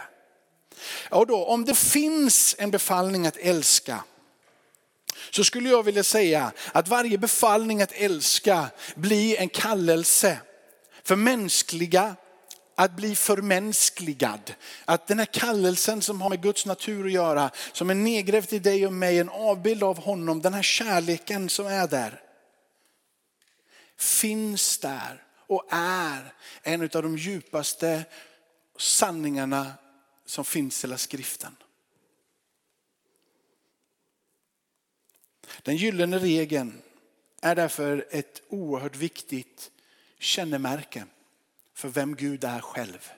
Och 1.10 1.28
då, 1.28 1.46
om 1.46 1.66
det 1.66 1.76
finns 1.76 2.56
en 2.60 2.72
befallning 2.72 3.28
att 3.28 3.38
älska, 3.38 4.04
så 5.32 5.44
skulle 5.44 5.70
jag 5.70 5.84
vilja 5.84 6.04
säga 6.04 6.52
att 6.72 6.88
varje 6.88 7.18
befallning 7.18 7.82
att 7.82 7.92
älska 7.92 8.70
blir 8.96 9.40
en 9.40 9.50
kallelse 9.50 10.38
för 11.04 11.16
mänskliga 11.16 12.16
att 12.76 12.96
bli 12.96 13.16
förmänskligad. 13.16 14.54
Att 14.86 15.08
den 15.08 15.20
här 15.20 15.26
kallelsen 15.26 16.02
som 16.02 16.22
har 16.22 16.30
med 16.30 16.42
Guds 16.42 16.66
natur 16.66 17.06
att 17.06 17.12
göra, 17.12 17.52
som 17.74 17.90
är 17.90 17.96
nedgrävd 17.96 18.54
i 18.54 18.60
dig 18.60 18.88
och 18.88 18.94
mig, 18.94 19.20
en 19.20 19.30
avbild 19.30 19.84
av 19.84 19.98
honom, 19.98 20.42
den 20.42 20.54
här 20.54 20.62
kärleken 20.62 21.50
som 21.50 21.66
är 21.68 21.88
där. 21.88 22.22
Finns 23.98 24.78
där 24.78 25.24
och 25.48 25.68
är 25.72 26.34
en 26.64 26.82
av 26.82 26.90
de 26.90 27.18
djupaste 27.18 28.04
sanningarna 28.78 29.74
som 30.26 30.46
finns 30.46 30.84
i 30.84 30.88
hela 30.88 30.98
skriften. 30.98 31.56
Den 35.62 35.76
gyllene 35.76 36.20
regeln 36.20 36.82
är 37.42 37.56
därför 37.56 38.08
ett 38.10 38.42
oerhört 38.48 38.96
viktigt 38.96 39.72
kännemärke 40.20 41.06
för 41.74 41.90
vem 41.90 42.16
Gud 42.16 42.44
är 42.44 42.60
själv. 42.60 43.12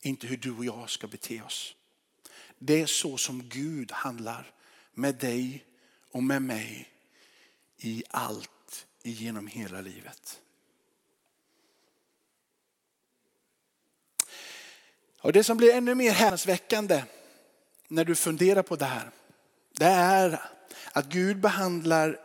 Inte 0.00 0.26
hur 0.26 0.36
du 0.36 0.52
och 0.52 0.64
jag 0.64 0.90
ska 0.90 1.06
bete 1.06 1.42
oss. 1.42 1.76
Det 2.58 2.80
är 2.80 2.86
så 2.86 3.16
som 3.16 3.48
Gud 3.48 3.92
handlar 3.92 4.52
med 4.94 5.14
dig 5.14 5.64
och 6.10 6.22
med 6.22 6.42
mig 6.42 6.88
i 7.76 8.04
allt 8.10 8.86
genom 9.02 9.46
hela 9.46 9.80
livet. 9.80 10.40
Och 15.20 15.32
Det 15.32 15.44
som 15.44 15.56
blir 15.56 15.74
ännu 15.74 15.94
mer 15.94 16.12
häpnadsväckande 16.12 17.04
när 17.88 18.04
du 18.04 18.14
funderar 18.14 18.62
på 18.62 18.76
det 18.76 18.84
här, 18.84 19.10
det 19.72 19.84
är 19.84 20.40
att 20.92 21.06
Gud 21.06 21.40
behandlar 21.40 22.20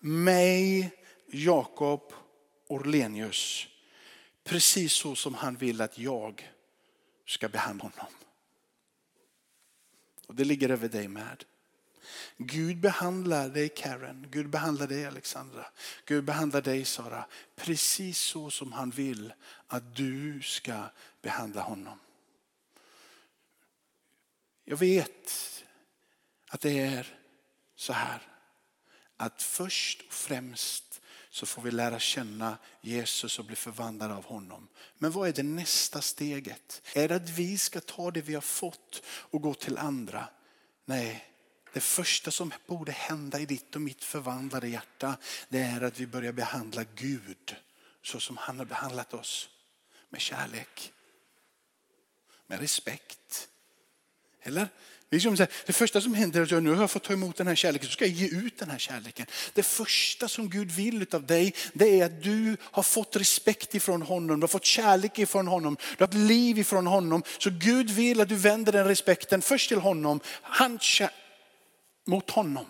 mig, 0.00 0.90
Jakob 1.26 2.12
Orlenius 2.68 3.68
precis 4.48 4.92
så 4.92 5.14
som 5.14 5.34
han 5.34 5.56
vill 5.56 5.80
att 5.80 5.98
jag 5.98 6.52
ska 7.26 7.48
behandla 7.48 7.82
honom. 7.82 8.12
Och 10.26 10.34
det 10.34 10.44
ligger 10.44 10.68
över 10.68 10.88
dig 10.88 11.08
med. 11.08 11.44
Gud 12.36 12.80
behandlar 12.80 13.48
dig 13.48 13.68
Karen, 13.68 14.26
Gud 14.30 14.50
behandlar 14.50 14.86
dig 14.86 15.06
Alexandra, 15.06 15.66
Gud 16.04 16.24
behandlar 16.24 16.62
dig 16.62 16.84
Sara 16.84 17.26
precis 17.56 18.18
så 18.18 18.50
som 18.50 18.72
han 18.72 18.90
vill 18.90 19.32
att 19.66 19.96
du 19.96 20.42
ska 20.42 20.84
behandla 21.22 21.62
honom. 21.62 21.98
Jag 24.64 24.76
vet 24.76 25.32
att 26.48 26.60
det 26.60 26.78
är 26.80 27.17
så 27.78 27.92
här. 27.92 28.20
Att 29.16 29.42
först 29.42 30.02
och 30.02 30.12
främst 30.12 31.00
så 31.30 31.46
får 31.46 31.62
vi 31.62 31.70
lära 31.70 31.98
känna 31.98 32.58
Jesus 32.80 33.38
och 33.38 33.44
bli 33.44 33.56
förvandlade 33.56 34.14
av 34.14 34.24
honom. 34.24 34.68
Men 34.98 35.10
vad 35.10 35.28
är 35.28 35.32
det 35.32 35.42
nästa 35.42 36.00
steget? 36.00 36.82
Är 36.94 37.08
det 37.08 37.16
att 37.16 37.28
vi 37.28 37.58
ska 37.58 37.80
ta 37.80 38.10
det 38.10 38.20
vi 38.20 38.34
har 38.34 38.40
fått 38.40 39.02
och 39.06 39.42
gå 39.42 39.54
till 39.54 39.78
andra? 39.78 40.28
Nej, 40.84 41.28
det 41.72 41.80
första 41.80 42.30
som 42.30 42.52
borde 42.66 42.92
hända 42.92 43.40
i 43.40 43.46
ditt 43.46 43.74
och 43.74 43.80
mitt 43.80 44.04
förvandlade 44.04 44.68
hjärta 44.68 45.16
det 45.48 45.58
är 45.58 45.80
att 45.80 46.00
vi 46.00 46.06
börjar 46.06 46.32
behandla 46.32 46.84
Gud 46.94 47.56
så 48.02 48.20
som 48.20 48.36
han 48.36 48.58
har 48.58 48.66
behandlat 48.66 49.14
oss. 49.14 49.48
Med 50.08 50.20
kärlek, 50.20 50.92
med 52.46 52.60
respekt. 52.60 53.48
Eller? 54.42 54.68
Det 55.10 55.72
första 55.72 56.00
som 56.00 56.14
händer 56.14 56.40
är 56.40 56.44
att 56.44 56.50
jag 56.50 56.62
nu 56.62 56.74
har 56.74 56.80
jag 56.80 56.90
fått 56.90 57.02
ta 57.02 57.12
emot 57.12 57.36
den 57.36 57.46
här 57.46 57.54
kärleken, 57.54 57.86
så 57.86 57.92
ska 57.92 58.06
jag 58.06 58.14
ge 58.14 58.28
ut 58.28 58.58
den 58.58 58.70
här 58.70 58.78
kärleken. 58.78 59.26
Det 59.52 59.62
första 59.62 60.28
som 60.28 60.50
Gud 60.50 60.70
vill 60.70 61.06
av 61.12 61.26
dig, 61.26 61.54
det 61.72 62.00
är 62.00 62.06
att 62.06 62.22
du 62.22 62.56
har 62.62 62.82
fått 62.82 63.16
respekt 63.16 63.74
ifrån 63.74 64.02
honom, 64.02 64.40
du 64.40 64.42
har 64.44 64.48
fått 64.48 64.64
kärlek 64.64 65.18
ifrån 65.18 65.46
honom, 65.46 65.76
du 65.96 66.04
har 66.04 66.08
ett 66.08 66.14
liv 66.14 66.58
ifrån 66.58 66.86
honom. 66.86 67.22
Så 67.38 67.50
Gud 67.50 67.90
vill 67.90 68.20
att 68.20 68.28
du 68.28 68.36
vänder 68.36 68.72
den 68.72 68.86
respekten 68.86 69.42
först 69.42 69.68
till 69.68 69.78
honom, 69.78 70.20
han 70.42 70.78
mot 72.06 72.30
honom. 72.30 72.66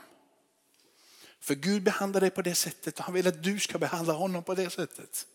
För 1.40 1.54
Gud 1.54 1.82
behandlar 1.82 2.20
dig 2.20 2.30
på 2.30 2.42
det 2.42 2.54
sättet 2.54 2.98
och 2.98 3.04
han 3.04 3.14
vill 3.14 3.26
att 3.26 3.42
du 3.42 3.58
ska 3.58 3.78
behandla 3.78 4.12
honom 4.12 4.44
på 4.44 4.54
det 4.54 4.70
sättet. 4.70 5.26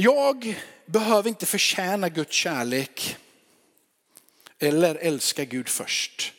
Jag 0.00 0.58
behöver 0.86 1.28
inte 1.28 1.46
förtjäna 1.46 2.08
Guds 2.08 2.34
kärlek 2.34 3.16
eller 4.58 4.94
älska 4.94 5.44
Gud 5.44 5.68
först. 5.68 6.32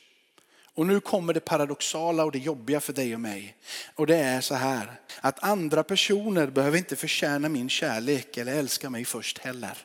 Och 0.73 0.87
nu 0.87 0.99
kommer 0.99 1.33
det 1.33 1.39
paradoxala 1.39 2.25
och 2.25 2.31
det 2.31 2.39
jobbiga 2.39 2.79
för 2.79 2.93
dig 2.93 3.13
och 3.13 3.21
mig. 3.21 3.55
Och 3.95 4.07
det 4.07 4.15
är 4.15 4.41
så 4.41 4.55
här, 4.55 4.99
att 5.21 5.43
andra 5.43 5.83
personer 5.83 6.47
behöver 6.47 6.77
inte 6.77 6.95
förtjäna 6.95 7.49
min 7.49 7.69
kärlek 7.69 8.37
eller 8.37 8.55
älska 8.55 8.89
mig 8.89 9.05
först 9.05 9.37
heller. 9.37 9.77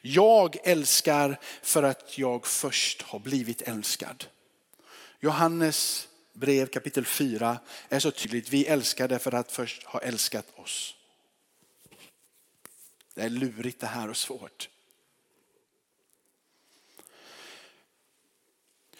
Jag 0.00 0.56
älskar 0.64 1.40
för 1.62 1.82
att 1.82 2.18
jag 2.18 2.46
först 2.46 3.02
har 3.02 3.18
blivit 3.18 3.62
älskad. 3.62 4.24
Johannes 5.20 6.08
brev 6.32 6.66
kapitel 6.66 7.04
4 7.04 7.58
är 7.88 8.00
så 8.00 8.10
tydligt. 8.10 8.48
Vi 8.48 8.66
älskar 8.66 9.08
därför 9.08 9.34
att 9.34 9.52
först 9.52 9.84
ha 9.84 10.00
älskat 10.00 10.46
oss. 10.56 10.94
Det 13.18 13.24
är 13.24 13.30
lurigt 13.30 13.80
det 13.80 13.86
här 13.86 14.10
och 14.10 14.16
svårt. 14.16 14.68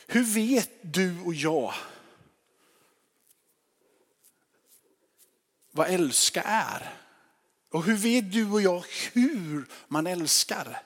Hur 0.06 0.24
vet 0.24 0.70
du 0.82 1.20
och 1.20 1.34
jag 1.34 1.74
vad 5.70 5.90
älska 5.90 6.42
är? 6.42 6.94
Och 7.68 7.84
hur 7.84 7.96
vet 7.96 8.32
du 8.32 8.50
och 8.50 8.62
jag 8.62 8.84
hur 9.12 9.66
man 9.88 10.06
älskar? 10.06 10.82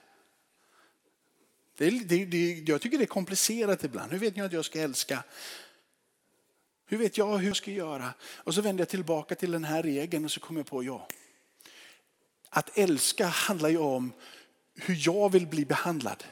Det, 1.76 1.90
det, 1.90 2.24
det, 2.24 2.52
jag 2.68 2.80
tycker 2.80 2.98
det 2.98 3.04
är 3.04 3.06
komplicerat 3.06 3.84
ibland. 3.84 4.12
Hur 4.12 4.18
vet 4.18 4.36
jag 4.36 4.46
att 4.46 4.52
jag 4.52 4.64
ska 4.64 4.80
älska? 4.80 5.24
Hur 6.86 6.98
vet 6.98 7.18
jag 7.18 7.38
hur 7.38 7.46
jag 7.46 7.56
ska 7.56 7.70
göra? 7.70 8.14
Och 8.22 8.54
så 8.54 8.60
vänder 8.60 8.82
jag 8.82 8.88
tillbaka 8.88 9.34
till 9.34 9.50
den 9.50 9.64
här 9.64 9.82
regeln 9.82 10.24
och 10.24 10.32
så 10.32 10.40
kommer 10.40 10.60
jag 10.60 10.66
på, 10.66 10.82
ja. 10.84 11.08
Att 12.54 12.78
älska 12.78 13.26
handlar 13.26 13.68
ju 13.68 13.78
om 13.78 14.12
hur 14.74 15.06
jag 15.06 15.32
vill 15.32 15.46
bli 15.46 15.64
behandlad. 15.64 16.24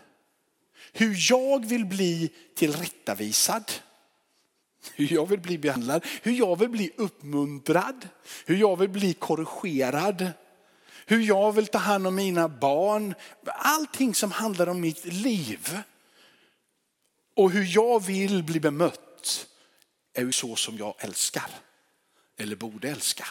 Hur 0.93 1.17
jag 1.31 1.67
vill 1.67 1.85
bli 1.85 2.31
tillrättavisad. 2.55 3.73
Hur 4.95 5.13
jag 5.13 5.29
vill 5.29 5.41
bli 5.41 5.59
behandlad, 5.59 6.07
hur 6.23 6.33
jag 6.33 6.59
vill 6.59 6.69
bli 6.69 6.93
uppmuntrad, 6.97 8.09
hur 8.47 8.57
jag 8.57 8.79
vill 8.79 8.89
bli 8.89 9.15
korrigerad, 9.15 10.33
hur 11.07 11.21
jag 11.21 11.53
vill 11.53 11.67
ta 11.67 11.79
hand 11.79 12.07
om 12.07 12.15
mina 12.15 12.49
barn. 12.49 13.15
Allting 13.45 14.15
som 14.15 14.33
handlar 14.33 14.67
om 14.67 14.81
mitt 14.81 15.05
liv 15.05 15.79
och 17.37 17.51
hur 17.51 17.75
jag 17.75 18.05
vill 18.05 18.43
bli 18.43 18.61
bemött 18.61 19.47
är 20.15 20.23
ju 20.23 20.33
så 20.33 20.57
som 20.57 20.77
jag 20.77 20.95
älskar 20.99 21.51
eller 22.39 22.57
borde 22.57 22.91
älska. 22.91 23.27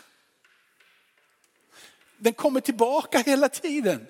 Den 2.20 2.34
kommer 2.34 2.60
tillbaka 2.60 3.20
hela 3.20 3.50
tiden. 3.50 4.08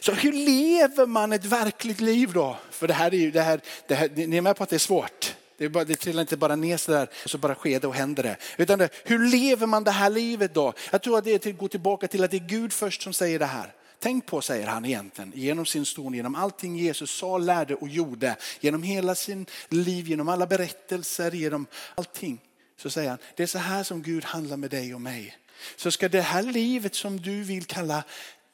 Så 0.00 0.12
hur 0.12 0.32
lever 0.32 1.06
man 1.06 1.32
ett 1.32 1.44
verkligt 1.44 2.00
liv 2.00 2.32
då? 2.32 2.56
För 2.70 2.88
det 2.88 2.94
här 2.94 3.14
är 3.14 3.18
ju, 3.18 3.30
det 3.30 3.42
här, 3.42 3.60
det 3.86 3.94
här, 3.94 4.10
ni 4.14 4.36
är 4.36 4.40
med 4.40 4.56
på 4.56 4.62
att 4.62 4.68
det 4.70 4.76
är 4.76 4.78
svårt. 4.78 5.36
Det, 5.58 5.64
är 5.64 5.68
bara, 5.68 5.84
det 5.84 5.94
trillar 5.96 6.20
inte 6.20 6.36
bara 6.36 6.56
ner 6.56 6.76
sådär 6.76 7.08
och 7.24 7.30
så 7.30 7.38
bara 7.38 7.54
sker 7.54 7.80
det 7.80 7.86
och 7.86 7.94
händer 7.94 8.22
det. 8.22 8.36
Utan 8.56 8.78
det, 8.78 8.88
hur 9.04 9.28
lever 9.28 9.66
man 9.66 9.84
det 9.84 9.90
här 9.90 10.10
livet 10.10 10.54
då? 10.54 10.72
Jag 10.92 11.02
tror 11.02 11.18
att 11.18 11.24
det 11.24 11.58
går 11.58 11.68
tillbaka 11.68 12.08
till 12.08 12.24
att 12.24 12.30
det 12.30 12.36
är 12.36 12.48
Gud 12.48 12.72
först 12.72 13.02
som 13.02 13.12
säger 13.12 13.38
det 13.38 13.46
här. 13.46 13.72
Tänk 13.98 14.26
på, 14.26 14.40
säger 14.40 14.66
han 14.66 14.84
egentligen, 14.84 15.32
genom 15.34 15.66
sin 15.66 15.84
ston, 15.84 16.14
genom 16.14 16.34
allting 16.34 16.76
Jesus 16.76 17.10
sa, 17.10 17.38
lärde 17.38 17.74
och 17.74 17.88
gjorde, 17.88 18.36
genom 18.60 18.82
hela 18.82 19.14
sin 19.14 19.46
liv, 19.68 20.08
genom 20.08 20.28
alla 20.28 20.46
berättelser, 20.46 21.30
genom 21.30 21.66
allting. 21.94 22.40
Så 22.76 22.90
säger 22.90 23.10
han, 23.10 23.18
det 23.36 23.42
är 23.42 23.46
så 23.46 23.58
här 23.58 23.82
som 23.82 24.02
Gud 24.02 24.24
handlar 24.24 24.56
med 24.56 24.70
dig 24.70 24.94
och 24.94 25.00
mig. 25.00 25.36
Så 25.76 25.90
ska 25.90 26.08
det 26.08 26.20
här 26.20 26.42
livet 26.42 26.94
som 26.94 27.20
du 27.20 27.42
vill 27.42 27.64
kalla 27.64 28.04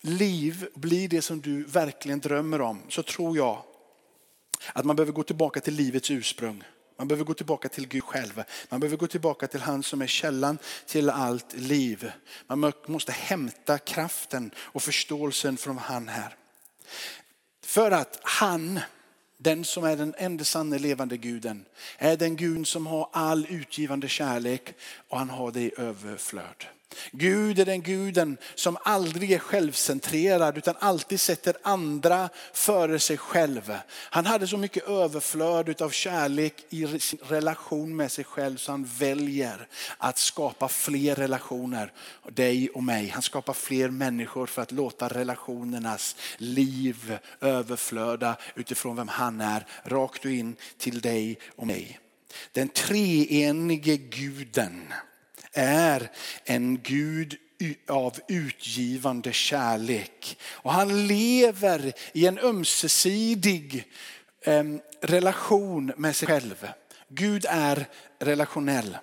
liv 0.01 0.69
bli 0.75 1.07
det 1.07 1.23
som 1.23 1.41
du 1.41 1.65
verkligen 1.65 2.21
drömmer 2.21 2.61
om, 2.61 2.83
så 2.89 3.03
tror 3.03 3.37
jag 3.37 3.63
att 4.73 4.85
man 4.85 4.97
behöver 4.97 5.13
gå 5.13 5.23
tillbaka 5.23 5.61
till 5.61 5.75
livets 5.75 6.11
ursprung. 6.11 6.65
Man 6.99 7.09
behöver 7.09 7.25
gå 7.25 7.35
tillbaka 7.35 7.69
till 7.69 7.89
Gud 7.89 8.05
själv. 8.05 8.43
Man 8.69 8.81
behöver 8.81 8.97
gå 8.97 9.07
tillbaka 9.07 9.47
till 9.47 9.61
han 9.61 9.83
som 9.83 10.03
är 10.03 10.07
källan 10.07 10.59
till 10.87 11.11
allt 11.11 11.55
liv. 11.55 12.13
Man 12.47 12.73
måste 12.87 13.13
hämta 13.13 13.79
kraften 13.79 14.51
och 14.59 14.83
förståelsen 14.83 15.57
från 15.57 15.79
han 15.79 16.09
här. 16.09 16.37
För 17.65 17.91
att 17.91 18.21
han, 18.23 18.81
den 19.43 19.65
som 19.65 19.85
är 19.85 19.97
den 19.97 20.15
enda 20.19 20.45
sanne 20.45 20.79
levande 20.79 21.17
guden, 21.17 21.65
är 21.99 22.17
den 22.17 22.37
Gud 22.37 22.67
som 22.67 22.87
har 22.87 23.09
all 23.13 23.47
utgivande 23.51 24.09
kärlek 24.09 24.75
och 25.09 25.19
han 25.19 25.31
har 25.31 25.53
det 25.53 25.61
i 25.61 25.73
överflöd. 25.79 26.67
Gud 27.13 27.59
är 27.59 27.65
den 27.65 27.83
guden 27.83 28.37
som 28.55 28.79
aldrig 28.83 29.33
är 29.33 29.39
självcentrerad 29.39 30.59
utan 30.59 30.75
alltid 30.79 31.21
sätter 31.21 31.57
andra 31.63 32.29
före 32.53 32.99
sig 32.99 33.17
själv. 33.17 33.75
Han 33.89 34.27
hade 34.27 34.47
så 34.47 34.57
mycket 34.57 34.89
överflöd 34.89 35.83
av 35.83 35.91
kärlek 35.91 36.65
i 36.69 36.99
sin 36.99 37.19
relation 37.23 37.97
med 37.97 38.13
sig 38.13 38.25
själv 38.25 38.57
så 38.57 38.73
han 38.73 38.85
väljer 38.99 39.69
att 39.99 40.19
skapa 40.19 40.69
fler 40.69 41.15
relationer, 41.15 41.93
dig 42.31 42.71
och 42.71 42.85
mig. 42.85 43.09
Han 43.09 43.23
skapar 43.23 43.53
fler 43.53 43.89
människor 43.89 44.47
för 44.47 44.63
att 44.63 44.73
låta 44.73 45.09
relationernas 45.09 46.17
liv 46.39 47.19
överflöda 47.41 48.37
utifrån 48.55 48.97
vem 48.97 49.09
han 49.09 49.41
är, 49.41 49.67
rakt 49.85 50.25
in 50.25 50.57
till 50.79 51.01
dig 51.01 51.39
och 51.57 51.67
mig. 51.67 51.99
Den 52.53 52.69
treenige 52.69 53.97
guden 53.97 54.93
är 55.53 56.11
en 56.45 56.81
Gud 56.83 57.37
av 57.89 58.19
utgivande 58.29 59.33
kärlek. 59.33 60.39
Och 60.45 60.73
han 60.73 61.07
lever 61.07 61.93
i 62.13 62.27
en 62.27 62.39
ömsesidig 62.39 63.85
relation 65.01 65.93
med 65.97 66.17
sig 66.17 66.29
själv. 66.29 66.69
Gud 67.09 67.47
är 67.49 67.87
relationell. 68.19 68.97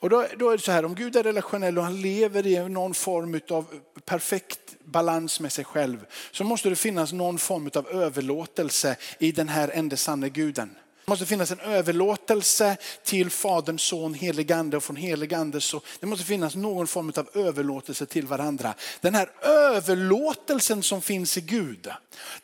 Och 0.00 0.10
då, 0.10 0.26
då, 0.38 0.50
är 0.50 0.56
det 0.56 0.62
så 0.62 0.72
här, 0.72 0.84
om 0.84 0.94
Gud 0.94 1.16
är 1.16 1.22
relationell 1.22 1.78
och 1.78 1.84
han 1.84 2.00
lever 2.00 2.46
i 2.46 2.68
någon 2.68 2.94
form 2.94 3.40
av 3.50 3.66
perfekt 4.04 4.60
balans 4.84 5.40
med 5.40 5.52
sig 5.52 5.64
själv 5.64 6.06
så 6.30 6.44
måste 6.44 6.68
det 6.68 6.76
finnas 6.76 7.12
någon 7.12 7.38
form 7.38 7.70
av 7.74 7.88
överlåtelse 7.88 8.96
i 9.18 9.32
den 9.32 9.48
här 9.48 9.70
enda 9.74 9.96
sanne 9.96 10.28
guden. 10.28 10.70
Det 11.08 11.10
måste 11.10 11.26
finnas 11.26 11.50
en 11.50 11.60
överlåtelse 11.60 12.76
till 13.04 13.30
Fadern, 13.30 13.78
Son, 13.78 14.14
Heligande 14.14 14.76
och 14.76 14.84
från 14.84 14.96
Heligande 14.96 15.60
så 15.60 15.80
det 16.00 16.06
måste 16.06 16.24
finnas 16.24 16.54
någon 16.54 16.86
form 16.86 17.12
av 17.16 17.28
överlåtelse 17.34 18.06
till 18.06 18.26
varandra. 18.26 18.74
Den 19.00 19.14
här 19.14 19.30
överlåtelsen 19.42 20.82
som 20.82 21.02
finns 21.02 21.36
i 21.36 21.40
Gud, 21.40 21.88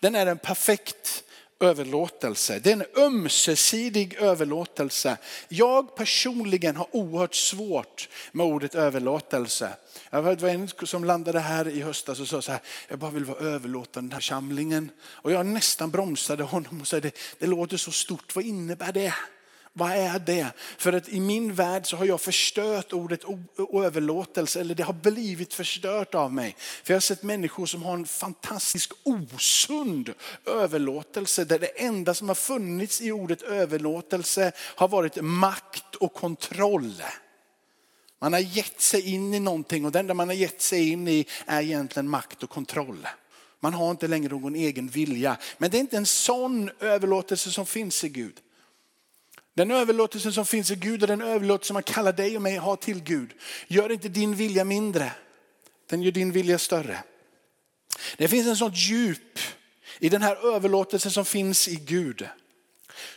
den 0.01 0.15
är 0.15 0.27
en 0.27 0.39
perfekt 0.39 1.24
överlåtelse. 1.61 2.59
Det 2.59 2.71
är 2.71 2.73
en 2.73 2.85
ömsesidig 2.97 4.15
överlåtelse. 4.15 5.17
Jag 5.49 5.97
personligen 5.97 6.77
har 6.77 6.87
oerhört 6.91 7.35
svårt 7.35 8.09
med 8.33 8.47
ordet 8.47 8.75
överlåtelse. 8.75 9.71
Jag 10.11 10.23
var 10.23 10.49
en 10.49 10.69
som 10.69 11.05
landade 11.05 11.41
här 11.41 11.69
i 11.69 11.83
höstas 11.83 12.21
och 12.21 12.29
sa 12.29 12.43
så 12.43 12.53
här, 12.53 12.61
jag 12.89 12.99
bara 12.99 13.11
vill 13.11 13.25
vara 13.25 13.39
överlåtande 13.39 14.09
den 14.09 14.13
här 14.13 14.21
församlingen. 14.21 14.91
Och 15.05 15.33
jag 15.33 15.47
nästan 15.47 15.91
bromsade 15.91 16.43
honom 16.43 16.81
och 16.81 16.87
sa, 16.87 17.01
det, 17.01 17.19
det 17.39 17.47
låter 17.47 17.77
så 17.77 17.93
stort, 17.93 18.37
vad 18.37 18.45
innebär 18.45 18.93
det? 18.93 19.15
Vad 19.77 19.91
är 19.91 20.19
det? 20.19 20.47
För 20.79 20.93
att 20.93 21.09
i 21.09 21.21
min 21.21 21.55
värld 21.55 21.87
så 21.87 21.97
har 21.97 22.05
jag 22.05 22.21
förstört 22.21 22.93
ordet 22.93 23.25
överlåtelse, 23.73 24.61
eller 24.61 24.75
det 24.75 24.83
har 24.83 24.93
blivit 24.93 25.55
förstört 25.55 26.15
av 26.15 26.33
mig. 26.33 26.57
För 26.59 26.93
jag 26.93 26.97
har 26.97 27.01
sett 27.01 27.23
människor 27.23 27.67
som 27.67 27.83
har 27.83 27.95
en 27.95 28.07
fantastisk 28.07 28.93
osund 29.03 30.15
överlåtelse, 30.47 31.45
där 31.45 31.59
det 31.59 31.67
enda 31.67 32.15
som 32.15 32.29
har 32.29 32.35
funnits 32.35 33.01
i 33.01 33.13
ordet 33.13 33.43
överlåtelse 33.43 34.53
har 34.59 34.89
varit 34.89 35.23
makt 35.23 35.95
och 35.95 36.15
kontroll. 36.15 37.03
Man 38.21 38.33
har 38.33 38.41
gett 38.41 38.81
sig 38.81 39.15
in 39.15 39.35
i 39.35 39.41
någonting 39.41 39.85
och 39.85 39.93
det 39.93 39.99
enda 39.99 40.15
man 40.15 40.29
har 40.29 40.35
gett 40.35 40.63
sig 40.63 40.89
in 40.89 41.09
i 41.09 41.27
är 41.47 41.63
egentligen 41.63 42.09
makt 42.09 42.43
och 42.43 42.51
kontroll. 42.51 43.09
Man 43.61 43.75
har 43.75 43.91
inte 43.91 44.09
längre 44.09 44.29
någon 44.29 44.55
egen 44.55 44.89
vilja. 44.89 45.37
Men 45.59 45.71
det 45.71 45.79
är 45.79 45.81
inte 45.81 45.97
en 45.97 46.07
sån 46.07 46.71
överlåtelse 46.81 47.51
som 47.51 47.67
finns 47.67 48.05
i 48.05 48.09
Gud. 48.09 48.41
Den 49.55 49.71
överlåtelse 49.71 50.33
som 50.33 50.47
finns 50.47 50.71
i 50.71 50.75
Gud 50.75 51.03
och 51.03 51.09
den 51.09 51.23
överlåtelse 51.23 51.67
som 51.67 51.75
man 51.75 51.83
kallar 51.83 52.13
dig 52.13 52.37
och 52.37 52.43
mig 52.43 52.57
ha 52.57 52.77
till 52.77 53.03
Gud 53.03 53.33
gör 53.67 53.93
inte 53.93 54.09
din 54.09 54.35
vilja 54.35 54.65
mindre. 54.65 55.13
Den 55.91 56.03
gör 56.03 56.13
din 56.13 56.33
vilja 56.33 56.59
större. 56.59 56.99
Det 58.17 58.29
finns 58.29 58.47
en 58.47 58.57
sånt 58.57 58.77
djup 58.77 59.39
i 59.99 60.09
den 60.09 60.23
här 60.23 60.55
överlåtelsen 60.55 61.11
som 61.11 61.25
finns 61.25 61.69
i 61.69 61.75
Gud. 61.75 62.29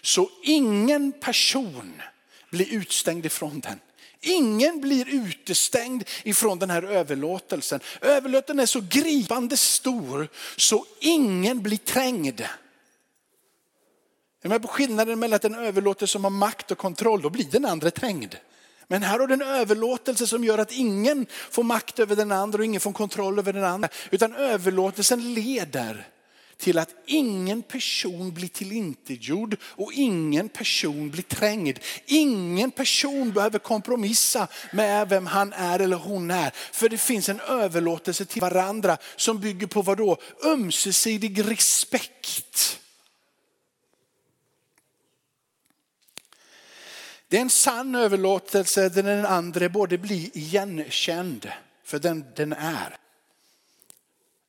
Så 0.02 0.30
ingen 0.44 1.12
person 1.12 2.02
blir 2.50 2.74
utstängd 2.74 3.26
ifrån 3.26 3.60
den. 3.60 3.80
Ingen 4.22 4.82
blir 4.82 5.10
utestängd 5.10 6.04
ifrån 6.24 6.60
den 6.60 6.70
här 6.70 6.84
överlåtelsen. 6.84 7.80
Överlåtelsen 8.02 8.60
är 8.60 8.66
så 8.66 8.82
gripande 8.90 9.58
stor 9.58 10.28
så 10.58 10.86
ingen 11.00 11.62
blir 11.62 11.78
trängd. 11.78 12.42
Är 14.42 14.50
med 14.50 14.62
på 14.62 14.68
skillnaden 14.68 15.20
mellan 15.20 15.36
att 15.36 15.46
en 15.46 15.56
överlåtelse 15.56 16.12
som 16.12 16.24
har 16.24 16.32
makt 16.32 16.72
och 16.72 16.78
kontroll, 16.78 17.22
då 17.22 17.30
blir 17.30 17.46
den 17.52 17.66
andra 17.66 17.92
trängd. 17.92 18.36
Men 18.88 19.04
här 19.04 19.20
har 19.20 19.28
du 19.28 19.34
en 19.34 19.42
överlåtelse 19.42 20.28
som 20.28 20.44
gör 20.44 20.58
att 20.58 20.72
ingen 20.72 21.26
får 21.30 21.64
makt 21.64 22.00
över 22.00 22.16
den 22.16 22.32
andra 22.32 22.58
och 22.58 22.66
ingen 22.66 22.82
får 22.82 22.92
kontroll 22.92 23.40
över 23.40 23.54
den 23.54 23.64
andra. 23.64 23.90
Utan 24.12 24.36
överlåtelsen 24.36 25.34
leder 25.34 26.08
till 26.58 26.78
att 26.78 26.90
ingen 27.06 27.62
person 27.62 28.34
blir 28.34 28.48
tillintetgjord 28.48 29.58
och 29.64 29.94
ingen 29.94 30.50
person 30.50 31.10
blir 31.10 31.24
trängd. 31.24 31.80
Ingen 32.06 32.72
person 32.72 33.32
behöver 33.32 33.60
kompromissa 33.60 34.48
med 34.74 35.10
vem 35.10 35.26
han 35.26 35.54
är 35.54 35.80
eller 35.80 35.98
hon 35.98 36.32
är. 36.32 36.54
För 36.72 36.90
det 36.90 36.98
finns 36.98 37.30
en 37.30 37.40
överlåtelse 37.40 38.26
till 38.26 38.42
varandra 38.42 38.98
som 39.16 39.40
bygger 39.40 39.68
på 39.68 39.82
vad 39.82 39.98
då? 39.98 40.18
Ömsesidig 40.46 41.52
respekt. 41.52 42.80
Det 47.30 47.38
är 47.38 47.42
en 47.42 47.50
sann 47.50 47.96
överlåtelse 47.96 48.90
där 48.90 49.04
den 49.04 49.26
andra 49.26 49.70
både 49.70 49.98
blir 49.98 50.38
igenkänd 50.38 51.52
för 51.84 52.00
den 52.00 52.26
den 52.36 52.54
är 52.54 52.98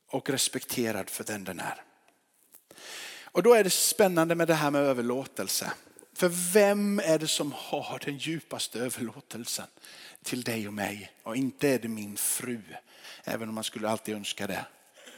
och 0.09 0.29
respekterad 0.29 1.09
för 1.09 1.23
den 1.23 1.43
den 1.43 1.59
är. 1.59 1.83
Och 3.23 3.43
då 3.43 3.53
är 3.53 3.63
det 3.63 3.69
spännande 3.69 4.35
med 4.35 4.47
det 4.47 4.53
här 4.53 4.71
med 4.71 4.81
överlåtelse. 4.81 5.71
För 6.13 6.29
vem 6.53 6.99
är 6.99 7.19
det 7.19 7.27
som 7.27 7.53
har 7.55 8.01
den 8.05 8.17
djupaste 8.17 8.79
överlåtelsen 8.79 9.67
till 10.23 10.43
dig 10.43 10.67
och 10.67 10.73
mig? 10.73 11.11
Och 11.23 11.35
inte 11.35 11.69
är 11.69 11.79
det 11.79 11.87
min 11.87 12.17
fru, 12.17 12.61
även 13.23 13.49
om 13.49 13.55
man 13.55 13.63
skulle 13.63 13.89
alltid 13.89 14.15
önska 14.15 14.47
det. 14.47 14.65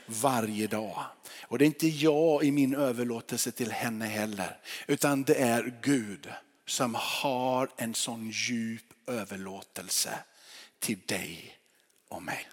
Varje 0.05 0.67
dag. 0.67 1.03
Och 1.43 1.57
det 1.57 1.63
är 1.63 1.67
inte 1.67 1.87
jag 1.87 2.43
i 2.43 2.51
min 2.51 2.75
överlåtelse 2.75 3.51
till 3.51 3.71
henne 3.71 4.05
heller, 4.05 4.59
utan 4.87 5.23
det 5.23 5.35
är 5.35 5.79
Gud 5.81 6.29
som 6.71 6.95
har 6.95 7.69
en 7.77 7.95
sån 7.95 8.29
djup 8.29 8.93
överlåtelse 9.07 10.19
till 10.79 10.99
dig 11.05 11.57
och 12.07 12.23
mig. 12.23 12.49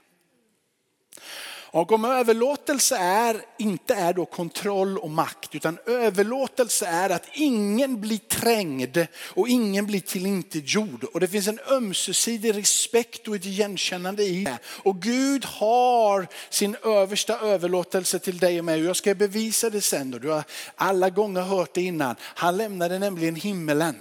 Och 1.70 1.92
om 1.92 2.04
överlåtelse 2.04 2.96
är, 2.96 3.42
inte 3.58 3.94
är 3.94 4.12
då 4.12 4.26
kontroll 4.26 4.98
och 4.98 5.10
makt, 5.10 5.54
utan 5.54 5.78
överlåtelse 5.86 6.86
är 6.86 7.10
att 7.10 7.28
ingen 7.32 8.00
blir 8.00 8.18
trängd 8.18 9.06
och 9.12 9.48
ingen 9.48 9.86
blir 9.86 10.00
tillintetgjord. 10.00 11.04
Och 11.04 11.20
det 11.20 11.28
finns 11.28 11.48
en 11.48 11.60
ömsesidig 11.70 12.56
respekt 12.56 13.28
och 13.28 13.36
ett 13.36 13.44
igenkännande 13.44 14.22
i 14.22 14.44
det. 14.44 14.58
Och 14.64 15.02
Gud 15.02 15.44
har 15.44 16.26
sin 16.50 16.76
översta 16.84 17.38
överlåtelse 17.38 18.18
till 18.18 18.38
dig 18.38 18.58
och 18.58 18.64
mig. 18.64 18.80
Och 18.80 18.88
jag 18.88 18.96
ska 18.96 19.14
bevisa 19.14 19.70
det 19.70 19.80
sen. 19.80 20.10
Du 20.10 20.28
har 20.28 20.44
alla 20.74 21.10
gånger 21.10 21.42
hört 21.42 21.74
det 21.74 21.82
innan. 21.82 22.16
Han 22.20 22.56
lämnade 22.56 22.98
nämligen 22.98 23.36
himmelen. 23.36 23.94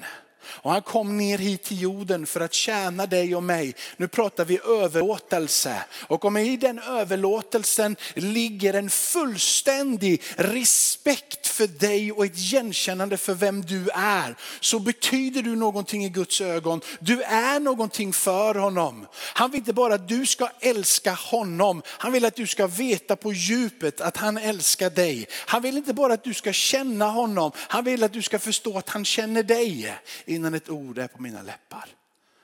Och 0.50 0.72
han 0.72 0.82
kom 0.82 1.18
ner 1.18 1.38
hit 1.38 1.64
till 1.64 1.82
jorden 1.82 2.26
för 2.26 2.42
att 2.42 2.54
tjäna 2.54 3.06
dig 3.06 3.36
och 3.36 3.44
mig. 3.44 3.76
Nu 3.98 4.08
pratar 4.08 4.46
vi 4.46 4.60
överlåtelse. 4.60 5.84
Och 6.08 6.26
om 6.26 6.38
i 6.38 6.58
den 6.58 6.80
överlåtelsen 6.80 7.96
ligger 8.14 8.74
en 8.74 8.90
fullständig 8.90 10.22
respekt 10.36 11.48
för 11.48 11.68
dig 11.68 12.12
och 12.12 12.26
ett 12.26 12.38
igenkännande 12.38 13.18
för 13.18 13.34
vem 13.34 13.62
du 13.62 13.90
är. 13.94 14.36
Så 14.60 14.80
betyder 14.80 15.42
du 15.42 15.56
någonting 15.56 16.06
i 16.06 16.10
Guds 16.10 16.42
ögon. 16.42 16.82
Du 17.00 17.22
är 17.22 17.60
någonting 17.60 18.14
för 18.14 18.56
honom. 18.56 19.08
Han 19.14 19.52
vill 19.52 19.60
inte 19.60 19.74
bara 19.74 19.94
att 19.94 20.08
du 20.08 20.26
ska 20.26 20.50
älska 20.60 21.14
honom. 21.14 21.82
Han 21.88 22.12
vill 22.12 22.26
att 22.26 22.36
du 22.36 22.48
ska 22.48 22.68
veta 22.68 23.16
på 23.16 23.34
djupet 23.34 24.02
att 24.02 24.18
han 24.18 24.38
älskar 24.38 24.90
dig. 24.90 25.28
Han 25.32 25.62
vill 25.62 25.78
inte 25.78 25.94
bara 25.94 26.14
att 26.14 26.24
du 26.24 26.34
ska 26.34 26.54
känna 26.54 27.06
honom. 27.06 27.52
Han 27.56 27.84
vill 27.84 28.04
att 28.04 28.14
du 28.14 28.22
ska 28.22 28.40
förstå 28.40 28.78
att 28.78 28.90
han 28.90 29.06
känner 29.06 29.44
dig 29.44 29.96
innan 30.38 30.54
ett 30.54 30.70
ord 30.70 30.98
är 30.98 31.08
på 31.08 31.22
mina 31.22 31.42
läppar 31.42 31.90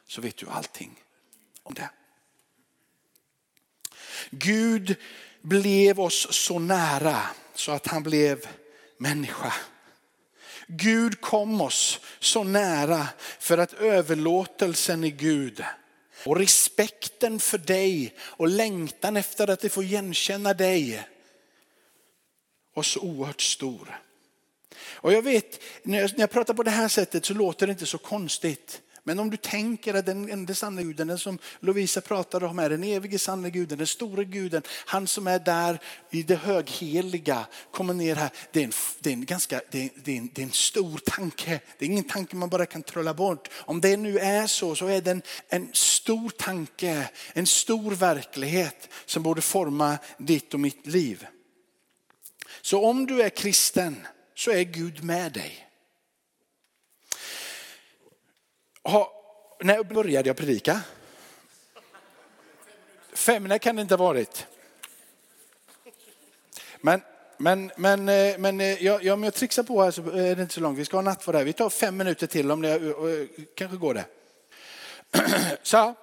så 0.07 0.21
vet 0.21 0.37
du 0.37 0.47
allting 0.49 1.03
om 1.63 1.73
det. 1.73 1.89
Gud 4.29 4.95
blev 5.41 5.99
oss 5.99 6.27
så 6.31 6.59
nära 6.59 7.21
så 7.55 7.71
att 7.71 7.87
han 7.87 8.03
blev 8.03 8.47
människa. 8.97 9.53
Gud 10.67 11.21
kom 11.21 11.61
oss 11.61 11.99
så 12.19 12.43
nära 12.43 13.07
för 13.39 13.57
att 13.57 13.73
överlåtelsen 13.73 15.03
i 15.03 15.11
Gud 15.11 15.63
och 16.25 16.37
respekten 16.37 17.39
för 17.39 17.57
dig 17.57 18.17
och 18.19 18.47
längtan 18.47 19.17
efter 19.17 19.49
att 19.49 19.71
få 19.71 19.83
igenkänna 19.83 20.53
dig 20.53 21.07
var 22.73 22.83
så 22.83 22.99
oerhört 22.99 23.41
stor. 23.41 23.99
Och 25.03 25.13
jag 25.13 25.21
vet, 25.21 25.63
när 25.83 25.99
jag, 26.01 26.11
när 26.11 26.19
jag 26.19 26.31
pratar 26.31 26.53
på 26.53 26.63
det 26.63 26.71
här 26.71 26.87
sättet 26.87 27.25
så 27.25 27.33
låter 27.33 27.67
det 27.67 27.71
inte 27.71 27.85
så 27.85 27.97
konstigt. 27.97 28.81
Men 29.03 29.19
om 29.19 29.29
du 29.29 29.37
tänker 29.37 29.93
att 29.93 30.05
den 30.05 30.29
enda 30.29 30.53
sanna 30.53 30.81
guden, 30.81 31.07
den 31.07 31.19
som 31.19 31.39
Lovisa 31.59 32.01
pratade 32.01 32.45
om 32.45 32.59
är 32.59 32.69
den 32.69 32.83
evige 32.83 33.19
sanna 33.19 33.49
guden, 33.49 33.77
den 33.77 33.87
stora 33.87 34.23
guden, 34.23 34.61
han 34.85 35.07
som 35.07 35.27
är 35.27 35.39
där 35.39 35.79
i 36.11 36.23
det 36.23 36.35
högheliga, 36.35 37.45
kommer 37.71 37.93
ner 37.93 38.15
här. 38.15 38.29
Det 38.51 38.59
är 38.59 38.63
en, 38.63 38.71
det 38.99 39.09
är 39.09 39.13
en, 39.13 39.25
ganska, 39.25 39.61
det 39.71 39.83
är, 39.83 39.89
det 40.03 40.11
är 40.11 40.17
en, 40.17 40.29
det 40.33 40.41
är 40.41 40.45
en 40.45 40.51
stor 40.51 40.97
tanke. 40.97 41.59
Det 41.77 41.85
är 41.85 41.89
ingen 41.89 42.03
tanke 42.03 42.35
man 42.35 42.49
bara 42.49 42.65
kan 42.65 42.83
trolla 42.83 43.13
bort. 43.13 43.49
Om 43.53 43.81
det 43.81 43.97
nu 43.97 44.19
är 44.19 44.47
så, 44.47 44.75
så 44.75 44.87
är 44.87 45.01
det 45.01 45.11
en, 45.11 45.21
en 45.49 45.69
stor 45.73 46.29
tanke, 46.29 47.09
en 47.33 47.47
stor 47.47 47.91
verklighet 47.91 48.89
som 49.05 49.23
borde 49.23 49.41
forma 49.41 49.97
ditt 50.17 50.53
och 50.53 50.59
mitt 50.59 50.87
liv. 50.87 51.25
Så 52.61 52.85
om 52.85 53.05
du 53.05 53.21
är 53.21 53.29
kristen, 53.29 54.07
så 54.35 54.51
är 54.51 54.63
Gud 54.63 55.03
med 55.03 55.31
dig. 55.31 55.69
Ha, 58.83 59.13
när 59.59 59.83
började 59.83 60.29
jag 60.29 60.37
predika? 60.37 60.81
Fem, 63.13 63.43
när 63.43 63.57
kan 63.57 63.75
det 63.75 63.81
inte 63.81 63.93
ha 63.93 64.05
varit. 64.05 64.47
Men, 66.81 67.01
men, 67.37 67.71
men, 67.77 68.09
eh, 68.09 68.37
men 68.37 68.61
eh, 68.61 68.83
jag, 68.83 69.03
jag, 69.03 69.13
om 69.13 69.23
jag 69.23 69.33
trixar 69.33 69.63
på 69.63 69.83
här 69.83 69.91
så 69.91 70.01
eh, 70.01 70.31
är 70.31 70.35
det 70.35 70.41
inte 70.41 70.53
så 70.53 70.61
långt. 70.61 70.79
Vi 70.79 70.85
ska 70.85 70.97
ha 70.97 71.01
nattvard 71.01 71.35
här. 71.35 71.43
Vi 71.43 71.53
tar 71.53 71.69
fem 71.69 71.97
minuter 71.97 72.27
till 72.27 72.51
om 72.51 72.61
det 72.61 73.27
kanske 73.55 73.77
går 73.77 73.93
det. 73.93 74.05
Så 75.63 75.95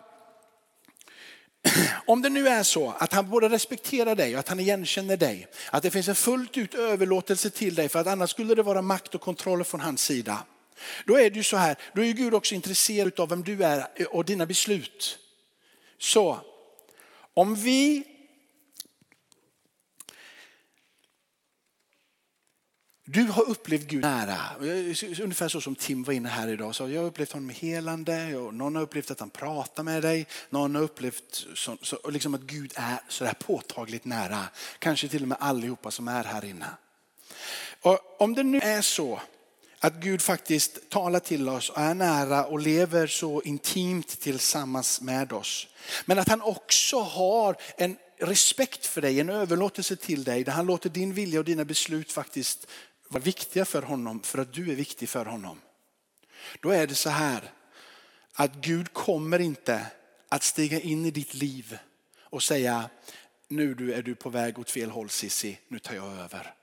om 2.07 2.23
det 2.23 2.29
nu 2.29 2.49
är 2.49 2.63
så 2.63 2.95
att 2.99 3.13
han 3.13 3.31
både 3.31 3.49
respekterar 3.49 4.15
dig 4.15 4.35
och 4.35 4.41
att 4.41 4.49
han 4.49 4.61
igenkänner 4.61 5.17
dig, 5.17 5.47
att 5.71 5.83
det 5.83 5.91
finns 5.91 6.09
en 6.09 6.15
fullt 6.15 6.57
ut 6.57 6.75
överlåtelse 6.75 7.51
till 7.51 7.75
dig 7.75 7.89
för 7.89 7.99
att 7.99 8.07
annars 8.07 8.31
skulle 8.31 8.55
det 8.55 8.63
vara 8.63 8.83
makt 8.83 9.15
och 9.15 9.21
kontroll 9.21 9.65
från 9.65 9.81
hans 9.81 10.03
sida. 10.03 10.45
Då 11.05 11.19
är 11.19 11.31
det 11.31 11.37
ju 11.37 11.43
så 11.43 11.57
här, 11.57 11.77
då 11.93 12.03
är 12.03 12.07
ju 12.07 12.13
Gud 12.13 12.35
också 12.35 12.55
intresserad 12.55 13.21
av 13.21 13.29
vem 13.29 13.43
du 13.43 13.65
är 13.65 13.87
och 14.11 14.25
dina 14.25 14.47
beslut. 14.47 15.19
Så 15.99 16.41
om 17.35 17.55
vi 17.55 18.05
Du 23.13 23.23
har 23.23 23.51
upplevt 23.51 23.87
Gud 23.87 24.03
nära, 24.03 24.39
eh, 24.61 25.23
ungefär 25.23 25.49
så 25.49 25.61
som 25.61 25.75
Tim 25.75 26.05
var 26.05 26.13
inne 26.13 26.29
här 26.29 26.49
idag. 26.49 26.75
Så 26.75 26.89
jag 26.89 27.01
har 27.01 27.09
upplevt 27.09 27.33
honom 27.33 27.49
helande, 27.49 28.37
och 28.37 28.55
någon 28.55 28.77
har 28.77 28.83
upplevt 28.83 29.11
att 29.11 29.21
han 29.21 29.31
pratar 29.31 29.83
med 29.83 30.03
dig, 30.03 30.27
någon 30.51 30.75
har 30.75 30.83
upplevt 30.83 31.47
så, 31.55 31.77
så, 31.83 32.11
liksom 32.11 32.35
att 32.35 32.41
Gud 32.41 32.73
är 32.77 32.99
sådär 33.09 33.35
påtagligt 33.35 34.05
nära. 34.05 34.45
Kanske 34.79 35.09
till 35.09 35.23
och 35.23 35.29
med 35.29 35.39
allihopa 35.41 35.91
som 35.91 36.09
är 36.09 36.25
här 36.25 36.45
inne. 36.45 36.67
Och 37.81 38.21
om 38.21 38.35
det 38.35 38.43
nu 38.43 38.59
är 38.59 38.83
så 38.83 39.21
att 39.79 39.95
Gud 39.95 40.23
faktiskt 40.23 40.91
talar 40.91 41.21
till 41.21 41.49
oss 41.49 41.71
och 41.71 41.79
är 41.79 41.95
nära 41.95 42.47
och 42.47 42.61
lever 42.61 43.07
så 43.07 43.43
intimt 43.43 44.21
tillsammans 44.21 45.01
med 45.01 45.33
oss. 45.33 45.67
Men 46.05 46.19
att 46.19 46.29
han 46.29 46.43
också 46.43 47.01
har 47.01 47.57
en 47.77 47.97
respekt 48.19 48.87
för 48.87 49.01
dig, 49.01 49.21
en 49.21 49.31
överlåtelse 49.31 49.97
till 49.97 50.25
dig 50.25 50.45
där 50.45 50.53
han 50.53 50.67
låter 50.67 50.91
din 50.91 51.15
vilja 51.15 51.39
och 51.39 51.45
dina 51.45 51.65
beslut 51.65 52.13
faktiskt 52.13 52.67
var 53.13 53.21
viktiga 53.21 53.65
för 53.65 53.83
honom 53.83 54.23
för 54.23 54.39
att 54.39 54.53
du 54.53 54.71
är 54.71 54.75
viktig 54.75 55.09
för 55.09 55.25
honom. 55.25 55.61
Då 56.61 56.71
är 56.71 56.87
det 56.87 56.95
så 56.95 57.11
här 57.11 57.53
att 58.33 58.55
Gud 58.55 58.93
kommer 58.93 59.39
inte 59.39 59.87
att 60.29 60.43
stiga 60.43 60.81
in 60.81 61.07
i 61.07 61.11
ditt 61.11 61.35
liv 61.35 61.79
och 62.19 62.43
säga 62.43 62.91
nu 63.49 63.93
är 63.95 64.03
du 64.03 64.15
på 64.15 64.31
väg 64.31 64.59
åt 64.59 64.71
fel 64.71 64.91
håll 64.91 65.11
Sissi, 65.11 65.59
nu 65.69 65.79
tar 65.79 65.95
jag 65.95 66.13
över. 66.13 66.55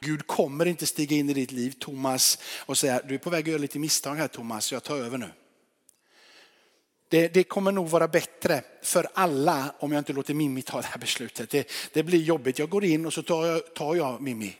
Gud 0.00 0.26
kommer 0.26 0.66
inte 0.66 0.86
stiga 0.86 1.16
in 1.16 1.30
i 1.30 1.34
ditt 1.34 1.52
liv 1.52 1.74
Thomas 1.78 2.38
och 2.66 2.78
säga 2.78 3.00
du 3.08 3.14
är 3.14 3.18
på 3.18 3.30
väg 3.30 3.44
att 3.44 3.48
göra 3.48 3.58
lite 3.58 3.78
misstag 3.78 4.14
här 4.14 4.28
Thomas, 4.28 4.72
jag 4.72 4.82
tar 4.82 4.96
över 4.96 5.18
nu. 5.18 5.30
Det, 7.08 7.28
det, 7.28 7.44
kommer 7.44 7.72
nog 7.72 7.88
vara 7.88 8.08
bättre 8.08 8.62
för 8.82 9.08
alla 9.14 9.74
om 9.78 9.92
jag 9.92 10.00
inte 10.00 10.12
låter 10.12 10.34
Mimmi 10.34 10.62
ta 10.62 10.80
det 10.80 10.86
här 10.86 10.98
beslutet. 10.98 11.50
Det, 11.50 11.70
det 11.92 12.02
blir 12.02 12.22
jobbigt. 12.22 12.58
Jag 12.58 12.70
går 12.70 12.84
in 12.84 13.06
och 13.06 13.12
så 13.12 13.22
tar 13.22 13.46
jag, 13.46 13.74
tar 13.74 13.94
jag 13.94 14.20
Mimmi. 14.20 14.56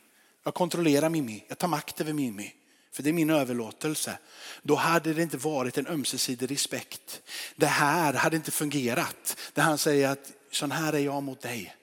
Jag 0.51 0.55
kontrollerar 0.55 1.09
Mimmi, 1.09 1.45
jag 1.49 1.59
tar 1.59 1.69
makt 1.69 2.01
över 2.01 2.13
Mimmi. 2.13 2.55
För 2.93 3.03
det 3.03 3.11
är 3.11 3.13
min 3.13 3.31
överlåtelse. 3.31 4.19
Då 4.63 4.75
hade 4.75 5.15
det 5.15 5.23
inte 5.23 5.37
varit 5.37 5.79
en 5.79 5.87
ömsesidig 5.87 6.51
respekt. 6.51 7.23
Det 7.57 7.67
här 7.67 8.13
hade 8.13 8.37
inte 8.37 8.51
fungerat. 8.51 9.37
Där 9.55 9.63
han 9.63 9.79
säger 9.79 10.09
att 10.09 10.33
sån 10.51 10.71
här 10.71 10.93
är 10.93 10.99
jag 10.99 11.23
mot 11.23 11.41
dig. 11.41 11.77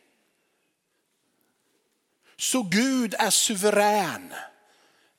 Så 2.37 2.63
Gud 2.63 3.15
är 3.19 3.29
suverän 3.29 4.33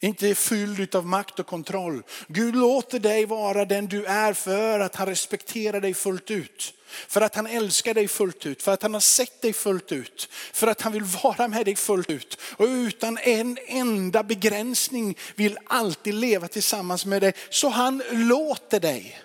inte 0.00 0.34
fylld 0.34 0.94
av 0.94 1.06
makt 1.06 1.38
och 1.38 1.46
kontroll. 1.46 2.02
Gud 2.28 2.56
låter 2.56 2.98
dig 2.98 3.26
vara 3.26 3.64
den 3.64 3.86
du 3.86 4.04
är 4.04 4.32
för 4.32 4.80
att 4.80 4.96
han 4.96 5.06
respekterar 5.06 5.80
dig 5.80 5.94
fullt 5.94 6.30
ut. 6.30 6.74
För 6.88 7.20
att 7.20 7.34
han 7.34 7.46
älskar 7.46 7.94
dig 7.94 8.08
fullt 8.08 8.46
ut, 8.46 8.62
för 8.62 8.72
att 8.72 8.82
han 8.82 8.94
har 8.94 9.00
sett 9.00 9.42
dig 9.42 9.52
fullt 9.52 9.92
ut. 9.92 10.28
För 10.52 10.66
att 10.66 10.80
han 10.80 10.92
vill 10.92 11.04
vara 11.04 11.48
med 11.48 11.64
dig 11.64 11.76
fullt 11.76 12.10
ut. 12.10 12.38
Och 12.56 12.64
utan 12.64 13.18
en 13.18 13.58
enda 13.66 14.22
begränsning 14.22 15.16
vill 15.34 15.58
alltid 15.66 16.14
leva 16.14 16.48
tillsammans 16.48 17.06
med 17.06 17.22
dig. 17.22 17.32
Så 17.50 17.68
han 17.68 18.02
låter 18.10 18.80
dig. 18.80 19.20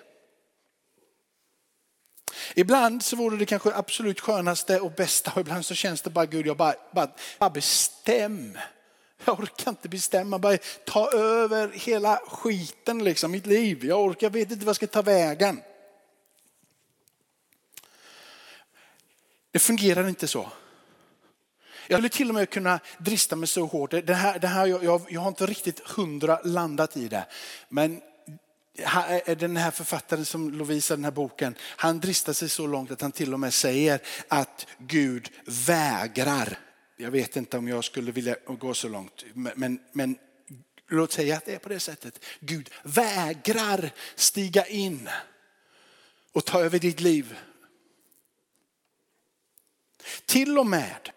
Ibland 2.54 3.02
så 3.04 3.16
vore 3.16 3.36
det 3.36 3.46
kanske 3.46 3.74
absolut 3.74 4.20
skönaste 4.20 4.80
och 4.80 4.92
bästa 4.92 5.32
och 5.34 5.40
ibland 5.40 5.66
så 5.66 5.74
känns 5.74 6.02
det 6.02 6.10
bara 6.10 6.26
Gud, 6.26 6.46
jag 6.46 6.56
bara, 6.56 6.74
bara, 6.92 7.10
bara 7.38 7.50
bestäm. 7.50 8.58
Jag 9.24 9.40
orkar 9.40 9.70
inte 9.70 9.88
bestämma, 9.88 10.38
bara 10.38 10.58
ta 10.86 11.12
över 11.12 11.68
hela 11.68 12.16
skiten 12.16 13.04
liksom, 13.04 13.30
mitt 13.30 13.46
liv. 13.46 13.84
Jag 13.84 14.04
orkar, 14.04 14.26
jag 14.26 14.32
vet 14.32 14.50
inte 14.50 14.64
vad 14.64 14.68
jag 14.68 14.76
ska 14.76 14.86
ta 14.86 15.02
vägen. 15.02 15.60
Det 19.50 19.58
fungerar 19.58 20.08
inte 20.08 20.28
så. 20.28 20.50
Jag 21.88 21.98
skulle 21.98 22.08
till 22.08 22.28
och 22.28 22.34
med 22.34 22.50
kunna 22.50 22.80
drista 22.98 23.36
mig 23.36 23.48
så 23.48 23.64
hårt. 23.66 23.90
Det 23.90 24.14
här, 24.14 24.38
det 24.38 24.46
här, 24.46 24.66
jag, 24.66 25.06
jag 25.08 25.20
har 25.20 25.28
inte 25.28 25.46
riktigt 25.46 25.80
hundra 25.80 26.40
landat 26.44 26.96
i 26.96 27.08
det. 27.08 27.26
Men 27.68 28.00
eh, 29.26 29.36
den 29.36 29.56
här 29.56 29.70
författaren 29.70 30.24
som 30.24 30.50
Lovisa, 30.50 30.96
den 30.96 31.04
här 31.04 31.10
boken, 31.10 31.54
han 31.60 32.00
dristar 32.00 32.32
sig 32.32 32.48
så 32.48 32.66
långt 32.66 32.90
att 32.90 33.00
han 33.00 33.12
till 33.12 33.34
och 33.34 33.40
med 33.40 33.54
säger 33.54 34.00
att 34.28 34.66
Gud 34.78 35.30
vägrar. 35.46 36.58
Jag 37.04 37.10
vet 37.10 37.36
inte 37.36 37.58
om 37.58 37.68
jag 37.68 37.84
skulle 37.84 38.12
vilja 38.12 38.36
gå 38.46 38.74
så 38.74 38.88
långt, 38.88 39.24
men, 39.34 39.80
men 39.92 40.18
låt 40.88 41.12
säga 41.12 41.36
att 41.36 41.44
det 41.44 41.54
är 41.54 41.58
på 41.58 41.68
det 41.68 41.80
sättet. 41.80 42.24
Gud 42.40 42.70
vägrar 42.82 43.90
stiga 44.14 44.66
in 44.66 45.08
och 46.32 46.44
ta 46.44 46.60
över 46.60 46.78
ditt 46.78 47.00
liv. 47.00 47.38
Till 50.26 50.58
och 50.58 50.66
med 50.66 51.10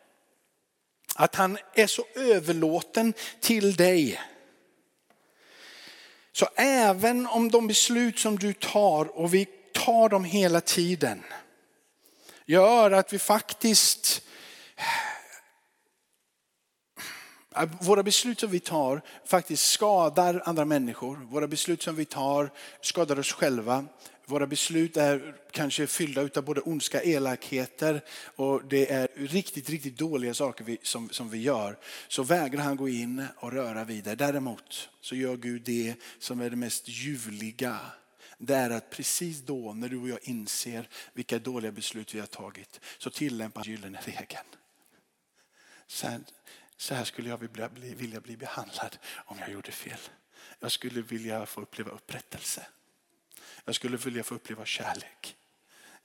att 1.15 1.35
han 1.35 1.57
är 1.73 1.87
så 1.87 2.05
överlåten 2.15 3.13
till 3.39 3.75
dig 3.75 4.21
så 6.31 6.47
även 6.55 7.27
om 7.27 7.51
de 7.51 7.67
beslut 7.67 8.19
som 8.19 8.39
du 8.39 8.53
tar 8.53 9.17
och 9.17 9.33
vi 9.33 9.47
tar 9.73 10.09
dem 10.09 10.23
hela 10.23 10.61
tiden 10.61 11.23
gör 12.45 12.91
att 12.91 13.13
vi 13.13 13.19
faktiskt 13.19 14.21
våra 17.65 18.03
beslut 18.03 18.39
som 18.39 18.51
vi 18.51 18.59
tar 18.59 19.01
faktiskt 19.25 19.71
skadar 19.71 20.41
andra 20.45 20.65
människor. 20.65 21.15
Våra 21.15 21.47
beslut 21.47 21.83
som 21.83 21.95
vi 21.95 22.05
tar 22.05 22.49
skadar 22.81 23.19
oss 23.19 23.31
själva. 23.31 23.85
Våra 24.25 24.47
beslut 24.47 24.97
är 24.97 25.35
kanske 25.51 25.87
fyllda 25.87 26.21
av 26.35 26.43
både 26.43 26.61
ondska, 26.61 27.01
elakheter 27.03 28.01
och 28.35 28.61
det 28.69 28.91
är 28.91 29.07
riktigt, 29.15 29.69
riktigt 29.69 29.97
dåliga 29.97 30.33
saker 30.33 30.63
vi, 30.63 30.77
som, 30.83 31.09
som 31.09 31.29
vi 31.29 31.37
gör. 31.37 31.77
Så 32.07 32.23
vägrar 32.23 32.61
han 32.61 32.77
gå 32.77 32.89
in 32.89 33.25
och 33.37 33.51
röra 33.51 33.83
vid 33.83 34.03
det. 34.03 34.15
Däremot 34.15 34.89
så 35.01 35.15
gör 35.15 35.37
Gud 35.37 35.61
det 35.61 35.95
som 36.19 36.41
är 36.41 36.49
det 36.49 36.55
mest 36.55 36.87
ljuvliga. 36.87 37.79
Det 38.37 38.55
är 38.55 38.69
att 38.69 38.89
precis 38.89 39.41
då 39.41 39.73
när 39.73 39.89
du 39.89 39.97
och 39.97 40.09
jag 40.09 40.19
inser 40.21 40.89
vilka 41.13 41.39
dåliga 41.39 41.71
beslut 41.71 42.15
vi 42.15 42.19
har 42.19 42.27
tagit 42.27 42.79
så 42.97 43.09
tillämpar 43.09 43.61
han 43.61 43.71
gyllene 43.71 43.99
regeln. 44.05 44.47
Sen, 45.87 46.25
så 46.77 46.95
här 46.95 47.03
skulle 47.03 47.29
jag 47.29 47.37
vilja 47.37 47.69
bli, 48.21 48.37
behandlad 48.37 48.97
om 49.15 49.39
jag 49.39 49.49
gjorde 49.49 49.71
fel. 49.71 49.99
Jag 50.59 50.71
skulle 50.71 51.01
vilja 51.01 51.45
få 51.45 51.61
uppleva 51.61 51.91
upprättelse. 51.91 52.65
Jag 53.65 53.75
skulle 53.75 53.97
vilja 53.97 54.23
få 54.23 54.35
uppleva 54.35 54.65
kärlek. 54.65 55.35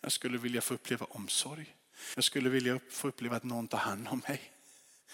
Jag 0.01 0.13
skulle 0.13 0.39
vilja 0.39 0.61
få 0.61 0.75
uppleva 0.75 1.07
omsorg. 1.11 1.77
Jag 2.15 2.25
skulle 2.25 2.49
vilja 2.49 2.81
få 2.91 3.09
uppleva 3.09 3.37
att 3.37 3.45
någon 3.45 3.69
tar 3.69 3.79
hand 3.79 4.09
om 4.09 4.23
mig. 4.29 4.53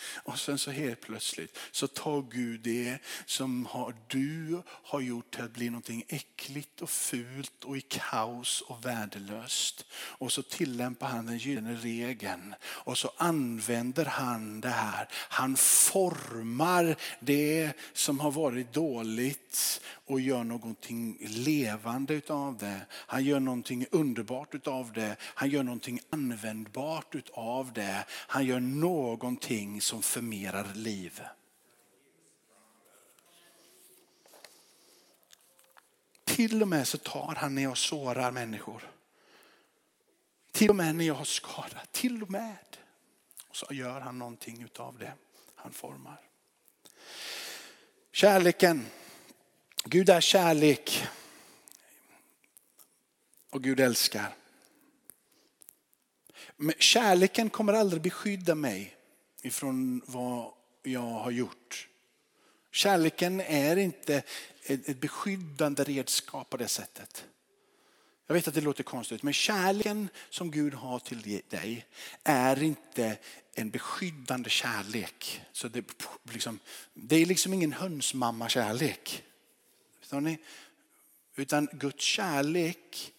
Och 0.04 0.38
sen 0.38 0.58
så 0.58 0.70
helt 0.70 1.00
plötsligt 1.00 1.58
så 1.70 1.86
tar 1.86 2.22
Gud 2.30 2.60
det 2.60 2.98
som 3.26 3.66
har, 3.66 3.94
du 4.06 4.62
har 4.64 5.00
gjort 5.00 5.34
till 5.34 5.44
att 5.44 5.52
bli 5.52 5.70
någonting 5.70 6.04
äckligt 6.08 6.82
och 6.82 6.90
fult 6.90 7.64
och 7.64 7.76
i 7.76 7.80
kaos 7.80 8.60
och 8.60 8.84
värdelöst. 8.84 9.86
Och 9.92 10.32
så 10.32 10.42
tillämpar 10.42 11.06
han 11.06 11.26
den 11.26 11.38
gyllene 11.38 11.74
regeln 11.74 12.54
och 12.62 12.98
så 12.98 13.10
använder 13.16 14.04
han 14.04 14.60
det 14.60 14.68
här. 14.68 15.08
Han 15.12 15.56
formar 15.56 16.96
det 17.20 17.72
som 17.92 18.20
har 18.20 18.30
varit 18.30 18.72
dåligt 18.72 19.80
och 20.06 20.20
gör 20.20 20.44
någonting 20.44 21.16
levande 21.20 22.14
utav 22.14 22.58
det. 22.58 22.80
Han 22.90 23.24
gör 23.24 23.40
någonting 23.40 23.86
underbart 23.90 24.54
utav 24.54 24.92
det. 24.92 25.16
Han 25.20 25.50
gör 25.50 25.62
någonting 25.62 26.00
användbart 26.10 27.14
utav 27.14 27.72
det. 27.72 28.04
Han 28.10 28.46
gör 28.46 28.60
någonting 28.60 29.80
som 29.88 30.02
förmerar 30.02 30.74
liv. 30.74 31.22
Till 36.24 36.62
och 36.62 36.68
med 36.68 36.88
så 36.88 36.98
tar 36.98 37.34
han 37.34 37.54
när 37.54 37.62
jag 37.62 37.78
sårar 37.78 38.30
människor. 38.30 38.92
Till 40.52 40.70
och 40.70 40.76
med 40.76 40.94
när 40.94 41.04
jag 41.04 41.14
har 41.14 41.24
skadat. 41.24 41.92
Till 41.92 42.22
och 42.22 42.30
med. 42.30 42.76
Och 43.48 43.56
så 43.56 43.66
gör 43.70 44.00
han 44.00 44.18
någonting 44.18 44.62
utav 44.62 44.98
det. 44.98 45.12
Han 45.54 45.72
formar. 45.72 46.20
Kärleken. 48.12 48.86
Gud 49.84 50.10
är 50.10 50.20
kärlek. 50.20 51.06
Och 53.50 53.62
Gud 53.62 53.80
älskar. 53.80 54.34
Men 56.56 56.74
kärleken 56.78 57.50
kommer 57.50 57.72
aldrig 57.72 58.02
beskydda 58.02 58.54
mig 58.54 58.97
ifrån 59.42 60.02
vad 60.06 60.52
jag 60.82 61.00
har 61.00 61.30
gjort. 61.30 61.88
Kärleken 62.70 63.40
är 63.40 63.76
inte 63.76 64.22
ett 64.62 65.00
beskyddande 65.00 65.84
redskap 65.84 66.50
på 66.50 66.56
det 66.56 66.68
sättet. 66.68 67.24
Jag 68.26 68.34
vet 68.34 68.48
att 68.48 68.54
det 68.54 68.60
låter 68.60 68.84
konstigt, 68.84 69.22
men 69.22 69.32
kärleken 69.32 70.08
som 70.30 70.50
Gud 70.50 70.74
har 70.74 70.98
till 70.98 71.42
dig 71.48 71.86
är 72.24 72.62
inte 72.62 73.18
en 73.54 73.70
beskyddande 73.70 74.50
kärlek. 74.50 75.42
Så 75.52 75.68
det, 75.68 75.84
liksom, 76.22 76.58
det 76.94 77.16
är 77.16 77.26
liksom 77.26 77.52
ingen 77.52 77.72
hönsmamma-kärlek. 77.72 79.22
Utan 81.36 81.68
Guds 81.72 82.04
kärlek 82.04 83.12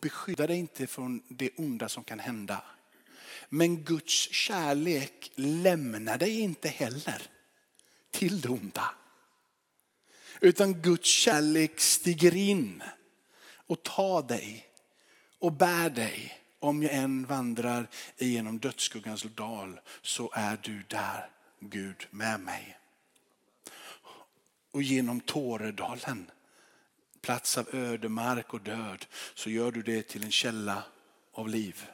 beskyddar 0.00 0.48
dig 0.48 0.56
inte 0.56 0.86
från 0.86 1.22
det 1.28 1.50
onda 1.56 1.88
som 1.88 2.04
kan 2.04 2.18
hända. 2.18 2.62
Men 3.54 3.84
Guds 3.84 4.30
kärlek 4.30 5.32
lämnar 5.34 6.18
dig 6.18 6.40
inte 6.40 6.68
heller 6.68 7.22
till 8.10 8.40
det 8.40 8.48
onda. 8.48 8.94
Utan 10.40 10.82
Guds 10.82 11.08
kärlek 11.08 11.80
stiger 11.80 12.36
in 12.36 12.82
och 13.66 13.82
tar 13.82 14.22
dig 14.22 14.66
och 15.38 15.52
bär 15.52 15.90
dig. 15.90 16.40
Om 16.58 16.82
jag 16.82 16.92
än 16.92 17.26
vandrar 17.26 17.86
igenom 18.16 18.58
dödsskuggans 18.58 19.22
dal 19.22 19.80
så 20.02 20.30
är 20.34 20.58
du 20.62 20.82
där, 20.88 21.30
Gud, 21.60 22.06
med 22.10 22.40
mig. 22.40 22.78
Och 24.70 24.82
genom 24.82 25.20
Tåredalen, 25.20 26.30
plats 27.20 27.58
av 27.58 27.74
ödemark 27.74 28.54
och 28.54 28.60
död, 28.60 29.06
så 29.34 29.50
gör 29.50 29.72
du 29.72 29.82
det 29.82 30.02
till 30.02 30.24
en 30.24 30.30
källa 30.32 30.82
av 31.32 31.48
liv. 31.48 31.86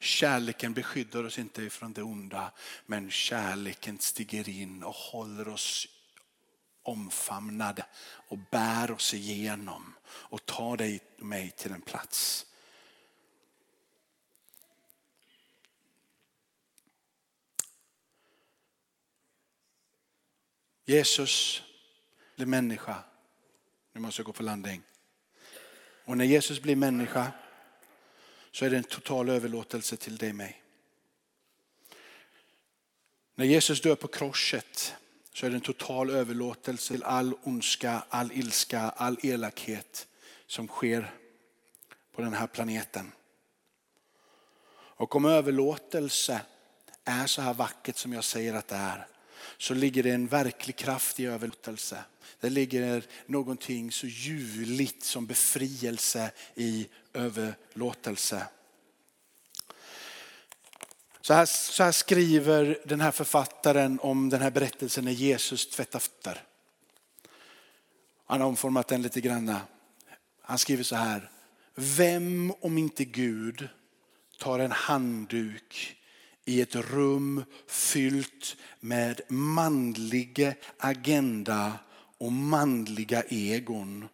Kärleken 0.00 0.74
beskyddar 0.74 1.24
oss 1.24 1.38
inte 1.38 1.62
ifrån 1.62 1.92
det 1.92 2.02
onda, 2.02 2.52
men 2.86 3.10
kärleken 3.10 3.98
stiger 3.98 4.48
in 4.48 4.82
och 4.82 4.94
håller 4.94 5.48
oss 5.48 5.88
omfamnade 6.82 7.86
och 8.02 8.38
bär 8.50 8.90
oss 8.90 9.14
igenom 9.14 9.94
och 10.06 10.46
tar 10.46 10.76
dig 10.76 11.00
och 11.18 11.26
mig 11.26 11.50
till 11.50 11.72
en 11.72 11.80
plats. 11.80 12.46
Jesus 20.84 21.62
blir 22.36 22.46
människa. 22.46 23.04
Nu 23.92 24.00
måste 24.00 24.20
jag 24.20 24.26
gå 24.26 24.32
på 24.32 24.42
landning. 24.42 24.82
Och 26.04 26.16
när 26.16 26.24
Jesus 26.24 26.62
blir 26.62 26.76
människa 26.76 27.32
så 28.52 28.64
är 28.64 28.70
det 28.70 28.76
en 28.76 28.84
total 28.84 29.28
överlåtelse 29.28 29.96
till 29.96 30.16
dig 30.16 30.28
och 30.28 30.34
mig. 30.34 30.62
När 33.34 33.44
Jesus 33.44 33.80
dör 33.80 33.94
på 33.94 34.08
korset 34.08 34.94
så 35.32 35.46
är 35.46 35.50
det 35.50 35.56
en 35.56 35.60
total 35.60 36.10
överlåtelse 36.10 36.94
till 36.94 37.04
all 37.04 37.34
ondska, 37.42 38.02
all 38.08 38.32
ilska, 38.32 38.80
all 38.80 39.16
elakhet 39.22 40.06
som 40.46 40.68
sker 40.68 41.14
på 42.12 42.22
den 42.22 42.34
här 42.34 42.46
planeten. 42.46 43.12
Och 44.72 45.16
om 45.16 45.24
överlåtelse 45.24 46.40
är 47.04 47.26
så 47.26 47.42
här 47.42 47.54
vackert 47.54 47.96
som 47.96 48.12
jag 48.12 48.24
säger 48.24 48.54
att 48.54 48.68
det 48.68 48.76
är, 48.76 49.06
så 49.58 49.74
ligger 49.74 50.02
det 50.02 50.10
en 50.10 50.26
verklig 50.26 50.76
kraft 50.76 51.20
i 51.20 51.26
överlåtelse. 51.26 52.04
Det 52.40 52.50
ligger 52.50 53.02
någonting 53.26 53.92
så 53.92 54.06
ljuvligt 54.06 55.04
som 55.04 55.26
befrielse 55.26 56.30
i 56.54 56.88
överlåtelse. 57.12 58.46
Så 61.20 61.34
här, 61.34 61.46
så 61.46 61.82
här, 61.82 61.92
skriver 61.92 62.78
den 62.84 63.00
här 63.00 63.10
författaren 63.10 64.00
om 64.00 64.28
den 64.28 64.40
här 64.40 64.50
berättelsen 64.50 65.04
när 65.04 65.12
Jesus 65.12 65.70
tvättar 65.70 65.98
fötter. 65.98 66.42
Han 68.26 68.40
har 68.40 68.48
omformat 68.48 68.88
den 68.88 69.02
lite 69.02 69.20
grann. 69.20 69.56
Han 70.42 70.58
skriver 70.58 70.84
så 70.84 70.96
här. 70.96 71.30
Vem 71.74 72.52
om 72.60 72.78
inte 72.78 73.04
Gud 73.04 73.68
tar 74.38 74.58
en 74.58 74.72
handduk 74.72 75.99
i 76.50 76.60
ett 76.60 76.74
rum 76.74 77.44
fyllt 77.66 78.56
med 78.80 79.20
manliga 79.28 80.54
agenda 80.78 81.72
och 82.18 82.32
manliga 82.32 83.22
egon 83.22 84.08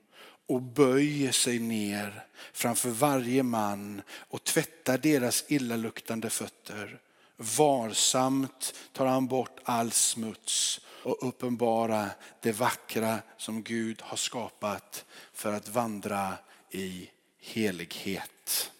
och 0.48 0.62
böjer 0.62 1.32
sig 1.32 1.58
ner 1.58 2.24
framför 2.52 2.90
varje 2.90 3.42
man 3.42 4.02
och 4.10 4.44
tvättar 4.44 4.98
deras 4.98 5.44
illaluktande 5.48 6.30
fötter. 6.30 7.00
Varsamt 7.36 8.74
tar 8.92 9.06
han 9.06 9.26
bort 9.26 9.60
all 9.64 9.90
smuts 9.90 10.80
och 11.02 11.28
uppenbara 11.28 12.10
det 12.42 12.52
vackra 12.52 13.18
som 13.36 13.62
Gud 13.62 14.02
har 14.02 14.16
skapat 14.16 15.04
för 15.32 15.52
att 15.52 15.68
vandra 15.68 16.34
i 16.70 17.10
helighet. 17.40 18.70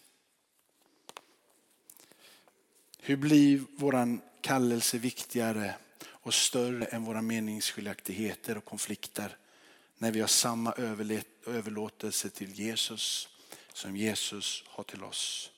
Hur 3.09 3.16
blir 3.16 3.62
våran 3.76 4.20
kallelse 4.40 4.98
viktigare 4.98 5.74
och 6.07 6.34
större 6.34 6.84
än 6.84 7.04
våra 7.04 7.22
meningsskiljaktigheter 7.22 8.57
och 8.57 8.64
konflikter 8.64 9.36
när 9.98 10.11
vi 10.12 10.20
har 10.20 10.28
samma 10.28 10.72
överlåtelse 11.46 12.30
till 12.30 12.52
Jesus 12.52 13.28
som 13.72 13.96
Jesus 13.96 14.64
har 14.66 14.84
till 14.84 15.04
oss? 15.04 15.50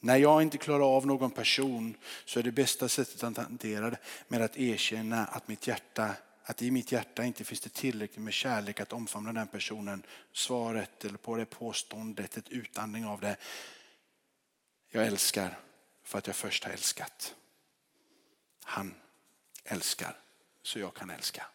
När 0.00 0.16
jag 0.16 0.42
inte 0.42 0.58
klarar 0.58 0.96
av 0.96 1.06
någon 1.06 1.30
person 1.30 1.94
så 2.24 2.38
är 2.38 2.42
det 2.42 2.52
bästa 2.52 2.88
sättet 2.88 3.24
att 3.24 3.36
hantera 3.36 3.90
det 3.90 3.98
med 4.28 4.42
att 4.42 4.56
erkänna 4.56 5.24
att, 5.24 5.48
mitt 5.48 5.66
hjärta, 5.66 6.10
att 6.44 6.62
i 6.62 6.70
mitt 6.70 6.92
hjärta 6.92 7.24
inte 7.24 7.44
finns 7.44 7.60
det 7.60 7.74
tillräckligt 7.74 8.24
med 8.24 8.34
kärlek 8.34 8.80
att 8.80 8.92
omfamna 8.92 9.32
den 9.32 9.46
personen. 9.46 10.02
Svaret 10.32 11.04
eller 11.04 11.18
på 11.18 11.36
det 11.36 11.46
påståendet, 11.46 12.36
ett 12.36 12.48
utandning 12.48 13.06
av 13.06 13.20
det. 13.20 13.36
Jag 14.94 15.06
älskar 15.06 15.58
för 16.02 16.18
att 16.18 16.26
jag 16.26 16.36
först 16.36 16.64
har 16.64 16.70
älskat. 16.70 17.34
Han 18.64 18.94
älskar 19.64 20.18
så 20.62 20.78
jag 20.78 20.94
kan 20.94 21.10
älska. 21.10 21.46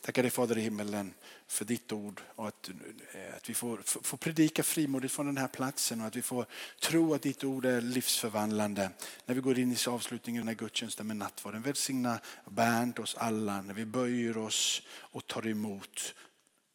Tackar 0.00 0.22
dig 0.22 0.30
Fader 0.30 0.58
i 0.58 0.60
himmelen 0.60 1.14
för 1.46 1.64
ditt 1.64 1.92
ord 1.92 2.20
och 2.34 2.48
att, 2.48 2.70
eh, 3.12 3.36
att 3.36 3.50
vi 3.50 3.54
får, 3.54 3.82
får 3.84 4.16
predika 4.16 4.62
frimodigt 4.62 5.12
från 5.12 5.26
den 5.26 5.36
här 5.36 5.48
platsen 5.48 6.00
och 6.00 6.06
att 6.06 6.16
vi 6.16 6.22
får 6.22 6.46
tro 6.80 7.14
att 7.14 7.22
ditt 7.22 7.44
ord 7.44 7.64
är 7.64 7.80
livsförvandlande. 7.80 8.90
När 9.26 9.34
vi 9.34 9.40
går 9.40 9.58
in 9.58 9.72
i 9.72 9.76
avslutningen 9.88 10.48
av 10.48 10.54
gudstjänsten 10.54 11.06
med 11.06 11.16
nattvarden. 11.16 11.62
Välsigna 11.62 12.20
Bernt 12.44 12.98
oss 12.98 13.14
alla 13.14 13.62
när 13.62 13.74
vi 13.74 13.84
böjer 13.84 14.36
oss 14.36 14.82
och 14.88 15.26
tar 15.26 15.46
emot 15.46 16.14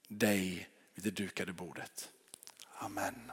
dig 0.08 0.70
vid 0.96 1.04
det 1.04 1.12
dukade 1.12 1.54
bordet. 1.54 2.10
Amen. 2.74 3.32